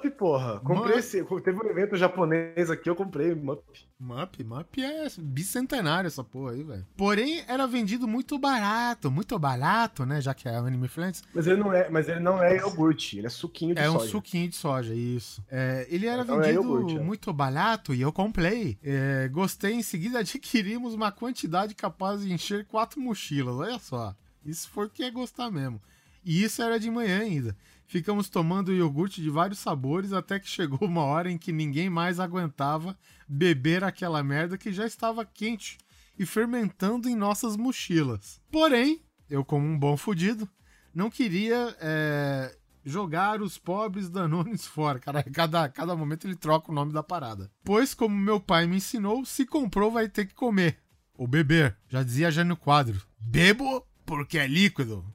[0.03, 0.59] Mup, porra.
[0.59, 1.23] Comprei esse.
[1.43, 3.63] Teve um evento japonês aqui, eu comprei Mup.
[3.99, 6.85] Mup, Mup é bicentenário essa porra aí, velho.
[6.97, 10.19] Porém, era vendido muito barato, muito barato, né?
[10.19, 11.23] Já que é Anime Friends.
[11.33, 13.97] Mas ele não é, mas ele não é iogurte, ele é suquinho de é soja.
[13.97, 15.43] É um suquinho de soja, isso.
[15.49, 18.77] É, ele era então é vendido é iogurte, muito barato e eu comprei.
[18.83, 24.15] É, gostei, em seguida adquirimos uma quantidade capaz de encher quatro mochilas, olha só.
[24.45, 25.81] Isso foi o que é gostar mesmo.
[26.25, 27.55] E isso era de manhã ainda.
[27.87, 32.19] Ficamos tomando iogurte de vários sabores até que chegou uma hora em que ninguém mais
[32.19, 35.77] aguentava beber aquela merda que já estava quente
[36.17, 38.41] e fermentando em nossas mochilas.
[38.51, 40.47] Porém, eu, como um bom fudido,
[40.93, 42.55] não queria é,
[42.85, 44.99] jogar os pobres Danones fora.
[44.99, 47.51] Cara, cada, cada momento ele troca o nome da parada.
[47.63, 50.77] Pois, como meu pai me ensinou, se comprou vai ter que comer.
[51.17, 51.77] Ou beber.
[51.87, 53.01] Já dizia já no quadro.
[53.19, 55.05] Bebo porque é líquido.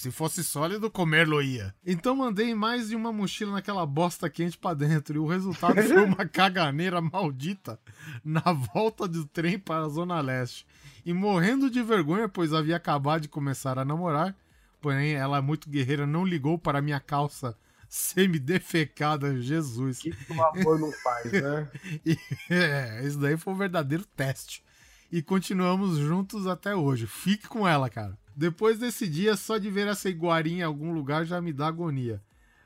[0.00, 1.74] Se fosse sólido, comer-lo ia.
[1.84, 5.14] Então mandei mais de uma mochila naquela bosta quente para dentro.
[5.14, 7.78] E o resultado foi uma caganeira maldita
[8.24, 10.66] na volta do trem para a Zona Leste.
[11.04, 14.34] E morrendo de vergonha, pois havia acabado de começar a namorar.
[14.80, 17.54] Porém, ela, muito guerreira, não ligou para minha calça
[17.86, 19.38] semi-defecada.
[19.38, 19.98] Jesus.
[19.98, 21.68] Que o amor não faz, né?
[22.06, 24.64] e, é, isso daí foi um verdadeiro teste.
[25.12, 27.06] E continuamos juntos até hoje.
[27.06, 28.18] Fique com ela, cara.
[28.40, 32.22] Depois desse dia, só de ver essa iguarinha em algum lugar já me dá agonia.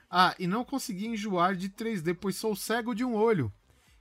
[0.09, 3.53] Ah, e não consegui enjoar de 3D, pois sou cego de um olho.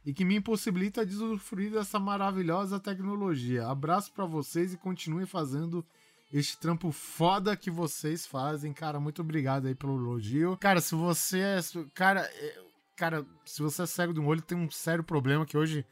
[0.06, 3.68] E que me impossibilita de usufruir dessa maravilhosa tecnologia.
[3.68, 5.84] Abraço para vocês e continue fazendo
[6.32, 8.72] este trampo foda que vocês fazem.
[8.72, 10.56] Cara, muito obrigado aí pelo elogio.
[10.58, 11.60] Cara, se você é.
[11.96, 12.62] Cara, é,
[12.96, 15.84] cara, se você é cego de um olho, tem um sério problema que hoje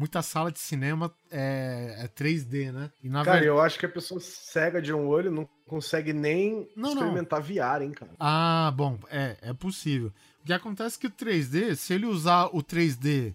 [0.00, 2.90] muita sala de cinema é, é 3D, né?
[3.04, 6.66] E na cara, eu acho que a pessoa cega de um olho não consegue nem
[6.74, 7.46] não, experimentar não.
[7.46, 8.10] VR, hein, cara.
[8.18, 10.10] Ah, bom, é, é possível.
[10.42, 13.34] O que acontece é que o 3D, se ele usar o 3D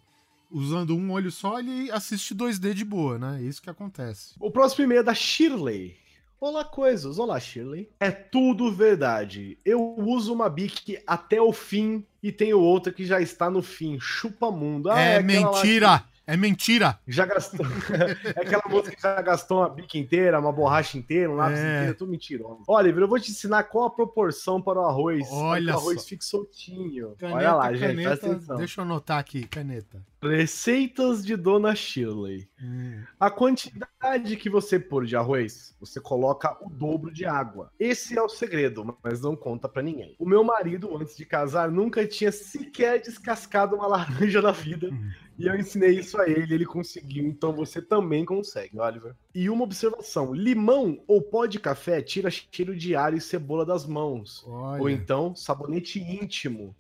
[0.50, 3.38] usando um olho só, ele assiste 2D de boa, né?
[3.40, 4.34] É isso que acontece.
[4.40, 5.96] O próximo e-mail é da Shirley.
[6.42, 7.20] Olá, coisas.
[7.20, 7.90] Olá, Shirley.
[8.00, 9.58] É tudo verdade.
[9.64, 14.00] Eu uso uma Bic até o fim e tenho outra que já está no fim.
[14.00, 14.90] Chupa mundo.
[14.90, 16.04] Ah, é, é mentira!
[16.28, 17.00] É mentira.
[17.08, 17.66] Já gastou.
[18.36, 21.78] é aquela moça que já gastou uma bica inteira, uma borracha inteira, um lápis é.
[21.78, 22.64] inteiro, tudo mentiroso.
[22.68, 25.28] Olha, eu vou te ensinar qual a proporção para o arroz.
[25.32, 27.16] Olha o arroz fique soltinho.
[27.18, 28.58] Caneta, Olha lá, caneta, gente, presta atenção.
[28.58, 30.02] Deixa eu anotar aqui, caneta.
[30.22, 32.50] Receitas de Dona Shirley.
[32.60, 33.04] Hum.
[33.20, 37.72] A quantidade que você pôr de arroz, você coloca o dobro de água.
[37.80, 40.16] Esse é o segredo, mas não conta para ninguém.
[40.18, 44.90] O meu marido, antes de casar, nunca tinha sequer descascado uma laranja na vida.
[44.90, 45.12] Hum.
[45.38, 49.14] E eu ensinei isso a ele, ele conseguiu, então você também consegue, Oliver.
[49.34, 53.86] E uma observação: limão ou pó de café tira cheiro de alho e cebola das
[53.86, 54.44] mãos.
[54.48, 54.82] Olha.
[54.82, 56.76] Ou então, sabonete íntimo.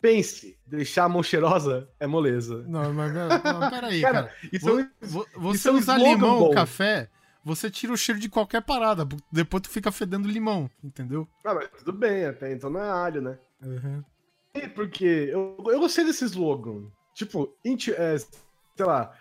[0.00, 2.64] Pense, deixar a mão cheirosa é moleza.
[2.66, 4.24] Não, mas, mas peraí, cara.
[4.24, 4.34] cara.
[4.52, 7.08] Isso é Vou, você é usar limão ou café,
[7.44, 9.06] você tira o cheiro de qualquer parada.
[9.30, 11.28] Depois tu fica fedendo limão, entendeu?
[11.44, 13.38] Ah, mas tudo bem, até então não é alho, né?
[13.62, 14.02] Uhum.
[14.54, 16.90] E porque eu, eu gostei desse slogan.
[17.14, 19.12] Tipo, é, sei lá,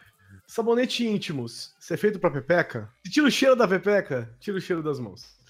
[0.47, 2.89] sabonete íntimos, ser feito pra pepeca?
[3.09, 5.41] Tira o cheiro da pepeca, tira o cheiro das mãos.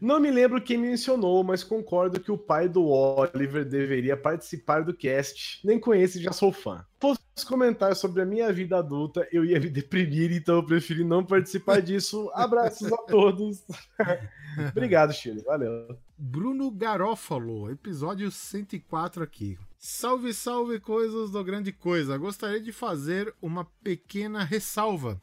[0.00, 4.94] Não me lembro quem mencionou, mas concordo que o pai do Oliver deveria participar do
[4.94, 5.60] cast.
[5.64, 6.84] Nem conheço e já sou fã.
[7.00, 11.24] Fosse comentar sobre a minha vida adulta, eu ia me deprimir, então eu preferi não
[11.24, 12.30] participar disso.
[12.32, 13.62] Abraços a todos.
[14.70, 15.42] Obrigado, Chile.
[15.42, 15.98] Valeu.
[16.16, 19.58] Bruno Garófalo, episódio 104 aqui.
[19.86, 22.16] Salve, salve, coisas do grande coisa.
[22.16, 25.20] Gostaria de fazer uma pequena ressalva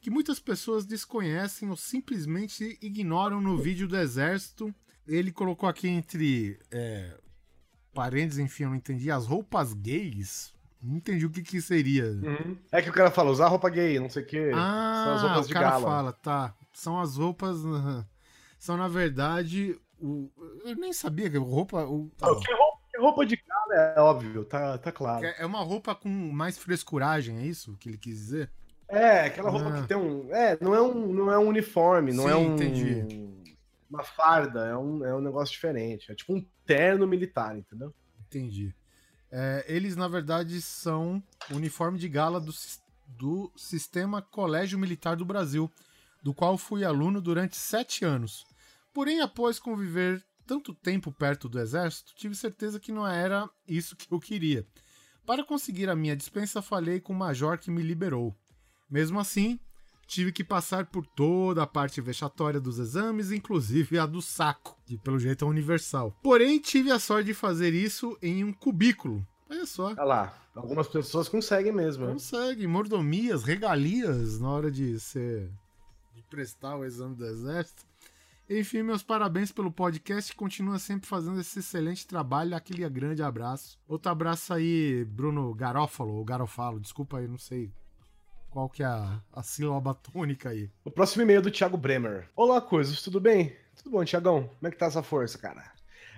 [0.00, 4.72] que muitas pessoas desconhecem ou simplesmente ignoram no vídeo do exército.
[5.04, 7.18] Ele colocou aqui entre é,
[7.92, 10.54] parênteses, enfim, eu não entendi, as roupas gays.
[10.80, 12.12] Não entendi o que que seria.
[12.12, 12.56] Uhum.
[12.70, 14.52] É que o cara fala, usar roupa gay, não sei o que.
[14.54, 15.86] Ah, são as roupas o de cara gala.
[15.86, 16.54] fala, tá.
[16.72, 17.56] São as roupas.
[18.60, 19.76] São, na verdade.
[20.00, 20.30] O...
[20.64, 21.84] Eu nem sabia que roupa.
[21.84, 22.12] O...
[22.16, 25.26] Tá que roupa roupa de gala é óbvio, tá, tá claro.
[25.26, 28.50] É uma roupa com mais frescuragem, é isso que ele quis dizer?
[28.88, 29.82] É, aquela roupa ah.
[29.82, 30.32] que tem um.
[30.32, 32.54] É, não é um, não é um uniforme, não Sim, é um.
[32.54, 33.56] Entendi.
[33.90, 36.10] Uma farda, é um, é um negócio diferente.
[36.10, 37.94] É tipo um terno militar, entendeu?
[38.26, 38.74] Entendi.
[39.30, 42.52] É, eles, na verdade, são uniforme de gala do,
[43.06, 45.70] do Sistema Colégio Militar do Brasil,
[46.22, 48.46] do qual fui aluno durante sete anos.
[48.92, 54.12] Porém, após conviver tanto tempo perto do exército, tive certeza que não era isso que
[54.12, 54.66] eu queria.
[55.26, 58.34] Para conseguir a minha dispensa, falei com o major que me liberou.
[58.90, 59.58] Mesmo assim,
[60.06, 64.98] tive que passar por toda a parte vexatória dos exames, inclusive a do saco, que
[64.98, 66.14] pelo jeito é universal.
[66.22, 69.26] Porém, tive a sorte de fazer isso em um cubículo.
[69.48, 69.86] Olha só.
[69.86, 72.06] Olha lá, algumas pessoas conseguem mesmo.
[72.06, 75.50] Conseguem, mordomias, regalias na hora de ser.
[76.14, 77.82] de prestar o exame do exército.
[78.48, 80.34] Enfim, meus parabéns pelo podcast.
[80.36, 82.54] Continua sempre fazendo esse excelente trabalho.
[82.54, 83.80] Aquele grande abraço.
[83.88, 87.72] Outro abraço aí, Bruno Garófalo, ou Garofalo, desculpa aí, não sei
[88.50, 90.70] qual que é a, a sílaba tônica aí.
[90.84, 92.28] O próximo e-mail é do Thiago Bremer.
[92.36, 93.56] Olá, coisas, tudo bem?
[93.76, 94.42] Tudo bom, Tiagão?
[94.46, 95.72] Como é que tá essa força, cara?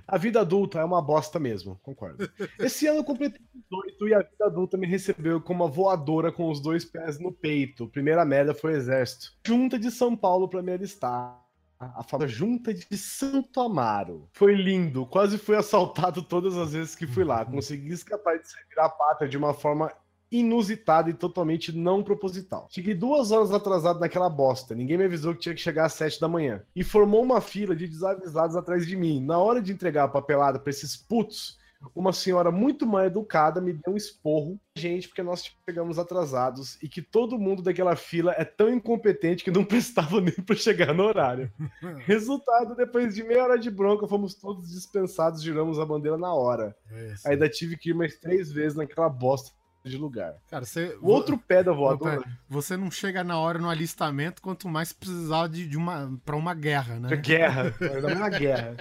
[0.07, 2.29] A vida adulta é uma bosta mesmo, concordo.
[2.61, 6.51] Esse ano eu completei 18 e a vida adulta me recebeu como uma voadora com
[6.51, 7.89] os dois pés no peito.
[7.89, 9.33] Primeira merda foi o exército.
[9.45, 11.46] Junta de São Paulo pra me alistar
[11.79, 14.29] a famosa junta de Santo Amaro.
[14.33, 17.45] Foi lindo, quase fui assaltado todas as vezes que fui lá.
[17.45, 19.93] Consegui escapar de servir a pátria de uma forma
[20.31, 22.67] inusitada e totalmente não proposital.
[22.71, 24.75] Cheguei duas horas atrasado naquela bosta.
[24.75, 26.63] Ninguém me avisou que tinha que chegar às sete da manhã.
[26.75, 29.21] E formou uma fila de desavisados atrás de mim.
[29.21, 31.59] Na hora de entregar a papelada para esses putos,
[31.95, 36.89] uma senhora muito mal educada me deu um esporro, gente, porque nós chegamos atrasados e
[36.89, 41.05] que todo mundo daquela fila é tão incompetente que não prestava nem para chegar no
[41.05, 41.53] horário.
[42.07, 46.77] Resultado, depois de meia hora de bronca, fomos todos dispensados, giramos a bandeira na hora.
[46.91, 49.51] É Ainda tive que ir mais três vezes naquela bosta
[49.89, 50.37] de lugar.
[50.49, 50.97] Cara, você.
[51.01, 52.23] O outro pé da voadora.
[52.49, 56.19] Você não chega na hora no alistamento, quanto mais precisar de, de uma.
[56.25, 57.17] para uma guerra, né?
[57.17, 57.75] Guerra.
[58.17, 58.77] uma guerra.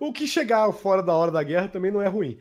[0.00, 2.38] O que chegar fora da hora da guerra também não é ruim.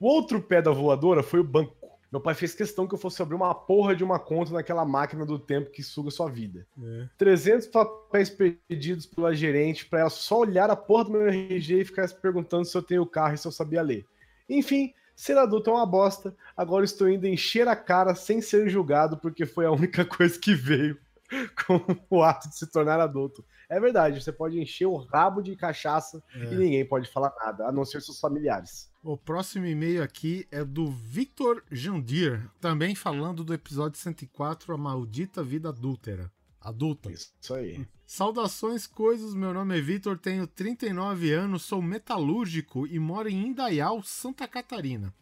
[0.00, 1.76] O outro pé da voadora foi o banco.
[2.10, 5.26] Meu pai fez questão que eu fosse abrir uma porra de uma conta naquela máquina
[5.26, 6.66] do tempo que suga sua vida.
[6.82, 7.08] É.
[7.18, 11.84] 300 papéis pedidos pela gerente para ela só olhar a porra do meu RG e
[11.84, 14.06] ficar se perguntando se eu tenho carro e se eu sabia ler.
[14.48, 16.32] Enfim, Ser adulto é uma bosta.
[16.56, 20.54] Agora estou indo encher a cara sem ser julgado, porque foi a única coisa que
[20.54, 20.96] veio
[21.66, 23.44] com o ato de se tornar adulto.
[23.68, 26.44] É verdade, você pode encher o rabo de cachaça é.
[26.44, 28.92] e ninguém pode falar nada, a não ser seus familiares.
[29.02, 35.42] O próximo e-mail aqui é do Victor Jandir, também falando do episódio 104, A Maldita
[35.42, 36.30] Vida Adúltera.
[36.68, 37.10] Adulta.
[37.10, 37.86] Isso aí.
[38.06, 39.34] Saudações, coisas.
[39.34, 45.14] Meu nome é Vitor, tenho 39 anos, sou metalúrgico e moro em Indaial, Santa Catarina.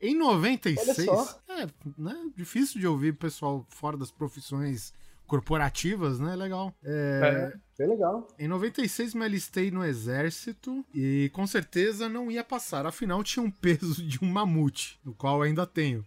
[0.00, 1.08] Em 96,
[1.48, 1.66] é
[1.96, 4.92] né, difícil de ouvir pessoal fora das profissões
[5.24, 6.34] corporativas, né?
[6.34, 6.74] Legal.
[6.82, 8.26] É, é, legal.
[8.36, 13.50] Em 96 me alistei no exército e com certeza não ia passar, afinal tinha um
[13.50, 16.04] peso de um mamute, no qual ainda tenho.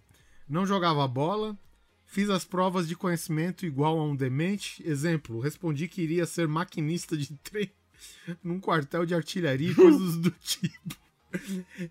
[0.48, 1.58] Não jogava bola,
[2.06, 4.82] Fiz as provas de conhecimento igual a um demente.
[4.88, 7.72] Exemplo, respondi que iria ser maquinista de trem
[8.44, 10.96] num quartel de artilharia e coisas do tipo.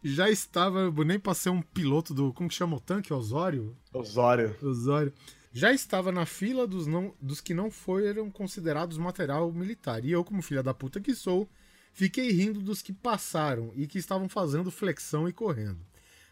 [0.03, 2.33] Já estava, nem para ser um piloto do.
[2.33, 3.13] Como que chama o tanque?
[3.13, 3.77] Osório?
[3.93, 4.57] Osório.
[4.63, 5.13] Osório.
[5.53, 10.05] Já estava na fila dos, não, dos que não foram considerados material militar.
[10.05, 11.49] E eu, como filha da puta que sou,
[11.93, 15.79] fiquei rindo dos que passaram e que estavam fazendo flexão e correndo.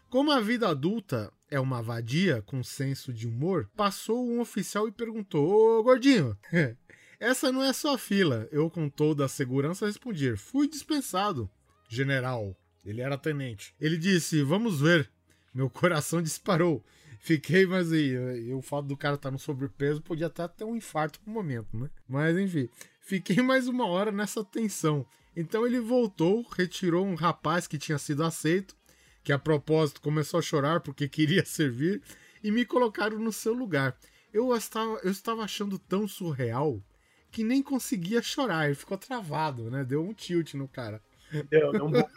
[0.09, 4.91] Como a vida adulta é uma vadia com senso de humor, passou um oficial e
[4.91, 6.35] perguntou: Ô gordinho,
[7.19, 8.49] essa não é sua fila.
[8.51, 11.47] Eu, com toda a segurança, respondi: Fui dispensado,
[11.87, 12.57] general.
[12.83, 13.75] Ele era tenente.
[13.79, 15.09] Ele disse: Vamos ver.
[15.53, 16.83] Meu coração disparou.
[17.19, 18.15] Fiquei, mas e,
[18.47, 21.31] e o fato do cara estar tá no sobrepeso podia até ter um infarto no
[21.31, 21.89] momento, né?
[22.09, 22.67] Mas enfim,
[22.99, 25.05] fiquei mais uma hora nessa tensão.
[25.35, 28.75] Então ele voltou, retirou um rapaz que tinha sido aceito
[29.23, 32.01] que a propósito começou a chorar porque queria servir,
[32.43, 33.97] e me colocaram no seu lugar.
[34.33, 36.83] Eu estava, eu estava achando tão surreal
[37.31, 39.83] que nem conseguia chorar, ele ficou travado, né?
[39.83, 41.01] Deu um tilt no cara.
[41.49, 42.09] Deu, deu um bom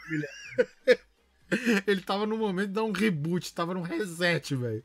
[1.86, 4.84] Ele tava no momento de dar um reboot, tava num reset, velho.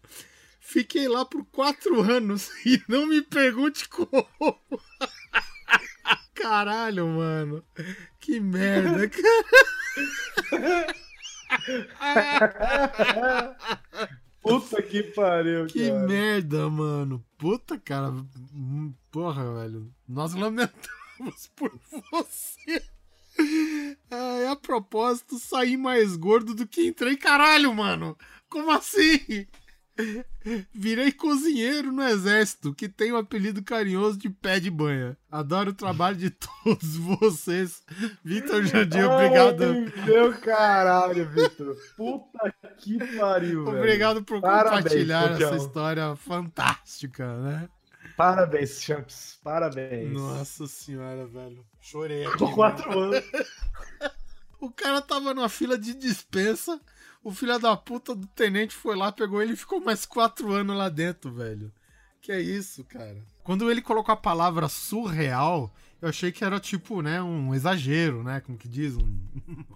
[0.59, 4.27] Fiquei lá por quatro anos e não me pergunte como.
[6.35, 7.65] Caralho, mano.
[8.19, 10.95] Que merda, cara.
[14.41, 16.07] Puta que pariu, Que cara.
[16.07, 17.23] merda, mano.
[17.37, 18.11] Puta, cara.
[19.11, 19.93] Porra, velho.
[20.07, 21.71] Nós lamentamos por
[22.11, 22.81] você.
[24.09, 27.15] É, a propósito, saí mais gordo do que entrei.
[27.15, 28.17] Caralho, mano.
[28.49, 29.45] Como assim?
[30.73, 35.17] Virei cozinheiro no exército, que tem o um apelido carinhoso de pé de banha.
[35.31, 36.29] Adoro o trabalho de
[36.63, 37.83] todos vocês.
[38.23, 39.65] Vitor Jandir, obrigado.
[40.05, 41.77] Meu caralho, Vitor.
[41.95, 44.25] Puta que pariu, Obrigado velho.
[44.25, 47.69] por Parabéns, compartilhar essa história fantástica, né?
[48.17, 49.39] Parabéns, Champs.
[49.43, 50.11] Parabéns.
[50.11, 51.65] Nossa senhora, velho.
[51.79, 52.37] Chorei aqui.
[52.37, 53.23] Com quatro anos.
[54.59, 56.79] o cara tava numa fila de dispensa
[57.23, 60.75] o filho da puta do tenente foi lá, pegou ele e ficou mais quatro anos
[60.75, 61.71] lá dentro, velho.
[62.21, 63.17] Que é isso, cara?
[63.43, 68.39] Quando ele colocou a palavra surreal, eu achei que era tipo, né, um exagero, né?
[68.41, 68.95] Como que diz?
[68.95, 69.19] Um...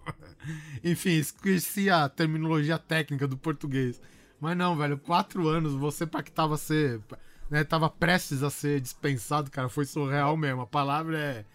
[0.83, 4.01] Enfim, esqueci a terminologia técnica do português.
[4.39, 7.01] Mas não, velho, quatro anos, você pra que tava ser.
[7.49, 10.61] Né, tava prestes a ser dispensado, cara, foi surreal mesmo.
[10.61, 11.45] A palavra é.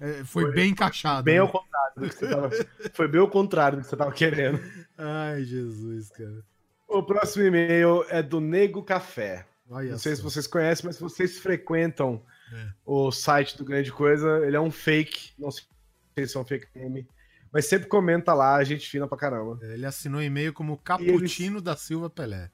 [0.00, 1.22] É foi, foi, bem encaixada.
[1.22, 1.40] Bem né?
[1.40, 2.50] ao contrário do que você tava.
[2.94, 4.60] foi bem ao contrário do que você tava querendo.
[4.96, 6.42] Ai, Jesus, cara.
[6.88, 9.46] O próximo e-mail é do Nego Café.
[9.68, 12.20] Olha Não sei se vocês conhecem, mas se vocês frequentam
[12.52, 12.70] é.
[12.84, 15.32] o site do Grande Coisa, ele é um fake.
[15.38, 17.06] Não sei se é um fake name.
[17.52, 19.58] Mas sempre comenta lá, a gente fina pra caramba.
[19.62, 21.64] Ele assinou e-mail como Caputino ele...
[21.64, 22.50] da Silva Pelé.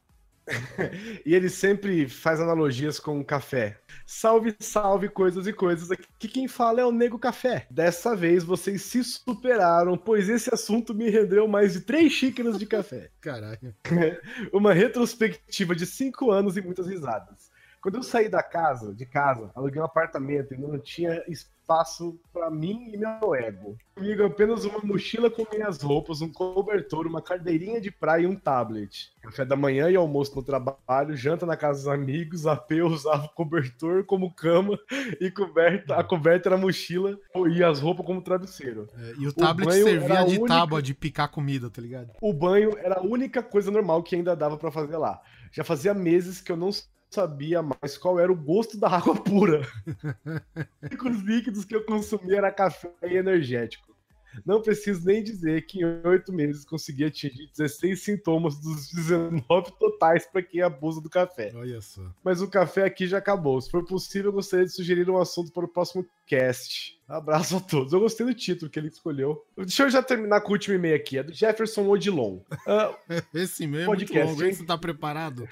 [1.25, 3.79] E ele sempre faz analogias com café.
[4.07, 5.91] Salve, salve, coisas e coisas.
[5.91, 7.67] Aqui quem fala é o Nego Café.
[7.71, 12.67] Dessa vez vocês se superaram, pois esse assunto me rendeu mais de três xícaras de
[12.67, 13.11] café.
[13.21, 13.75] Caralho.
[14.53, 17.51] Uma retrospectiva de cinco anos e muitas risadas.
[17.81, 22.49] Quando eu saí da casa, de casa, aluguei um apartamento e não tinha espaço para
[22.49, 23.77] mim e meu ego.
[23.95, 28.37] Comigo apenas uma mochila com minhas roupas, um cobertor, uma cadeirinha de praia e um
[28.37, 29.13] tablet.
[29.21, 33.25] Café da manhã e almoço no trabalho, janta na casa dos amigos, AP eu usava
[33.25, 34.79] o cobertor como cama
[35.21, 37.19] e coberta, a coberta era a mochila
[37.51, 38.89] e as roupas como travesseiro.
[38.97, 40.47] É, e o tablet o servia de única...
[40.47, 42.13] tábua de picar comida, tá ligado?
[42.21, 45.21] O banho era a única coisa normal que ainda dava para fazer lá.
[45.51, 46.71] Já fazia meses que eu não
[47.11, 49.63] sabia mais qual era o gosto da água pura.
[51.05, 53.97] Os líquidos que eu consumia era café e energético.
[54.45, 60.27] Não preciso nem dizer que em oito meses consegui atingir 16 sintomas dos 19 totais
[60.27, 61.53] para quem abusa do café.
[61.55, 62.03] Olha só.
[62.23, 63.61] Mas o café aqui já acabou.
[63.61, 67.01] Se for possível, eu gostaria de sugerir um assunto para o próximo cast.
[67.09, 67.93] Abraço a todos.
[67.93, 69.45] Eu gostei do título que ele escolheu.
[69.57, 71.19] Deixa eu já terminar com o último e-mail aqui.
[71.19, 72.41] É do Jefferson Odilon.
[72.51, 72.95] Uh,
[73.33, 74.55] Esse mesmo podcast, é muito longo.
[74.55, 75.49] Você tá preparado?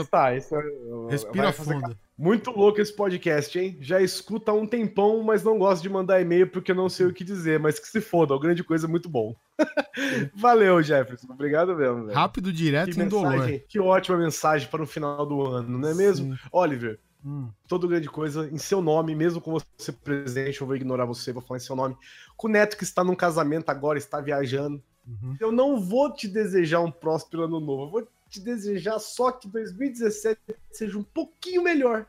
[0.00, 0.62] Está, isso é,
[1.10, 1.96] Respira fundo.
[2.16, 3.76] Muito louco esse podcast, hein?
[3.80, 7.12] Já escuta há um tempão, mas não gosto de mandar e-mail porque não sei o
[7.12, 9.34] que dizer, mas que se foda, grande coisa muito bom.
[10.34, 11.26] Valeu, Jefferson.
[11.32, 12.14] Obrigado mesmo, velho.
[12.14, 13.60] Rápido, direto e indolor.
[13.66, 16.36] Que ótima mensagem para o final do ano, não é mesmo?
[16.36, 16.40] Sim.
[16.52, 17.48] Oliver, hum.
[17.66, 21.42] todo grande coisa em seu nome, mesmo com você presente, eu vou ignorar você, vou
[21.42, 21.96] falar em seu nome.
[22.36, 24.80] Com o Neto que está num casamento agora, está viajando.
[25.06, 25.36] Uhum.
[25.40, 29.46] Eu não vou te desejar um próspero ano novo, eu vou te desejar só que
[29.46, 32.06] 2017 seja um pouquinho melhor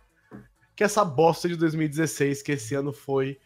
[0.76, 3.39] que essa bosta de 2016, que esse ano foi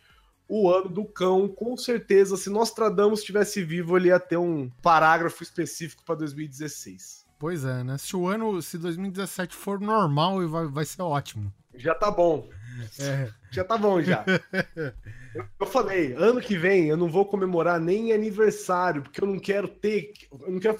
[0.47, 1.47] o ano do cão.
[1.47, 7.25] Com certeza, se Nostradamus estivesse vivo, ele ia ter um parágrafo específico para 2016.
[7.39, 7.97] Pois é, né?
[7.97, 11.53] Se o ano, se 2017 for normal, vai, vai ser ótimo.
[11.75, 12.49] Já tá bom.
[12.99, 13.29] É.
[13.51, 14.23] Já tá bom já.
[15.59, 19.67] Eu falei, ano que vem eu não vou comemorar nem aniversário, porque eu não quero
[19.67, 20.13] ter.
[20.31, 20.77] Eu não quero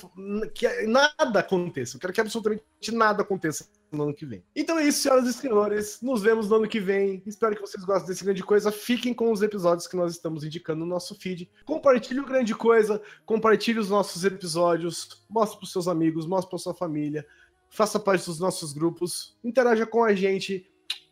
[0.53, 1.97] que nada aconteça.
[1.97, 4.43] Eu quero que absolutamente nada aconteça no ano que vem.
[4.55, 5.99] Então é isso, senhoras e senhores.
[6.01, 7.23] Nos vemos no ano que vem.
[7.25, 8.71] Espero que vocês gostem desse grande coisa.
[8.71, 11.49] Fiquem com os episódios que nós estamos indicando no nosso feed.
[11.65, 16.73] Compartilhe o grande coisa, compartilhe os nossos episódios, mostre para seus amigos, mostre para sua
[16.73, 17.25] família.
[17.69, 20.65] Faça parte dos nossos grupos, interaja com a gente,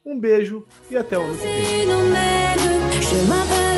[0.05, 2.84] um beijo e até o ano que vem.
[3.01, 3.74] 什么本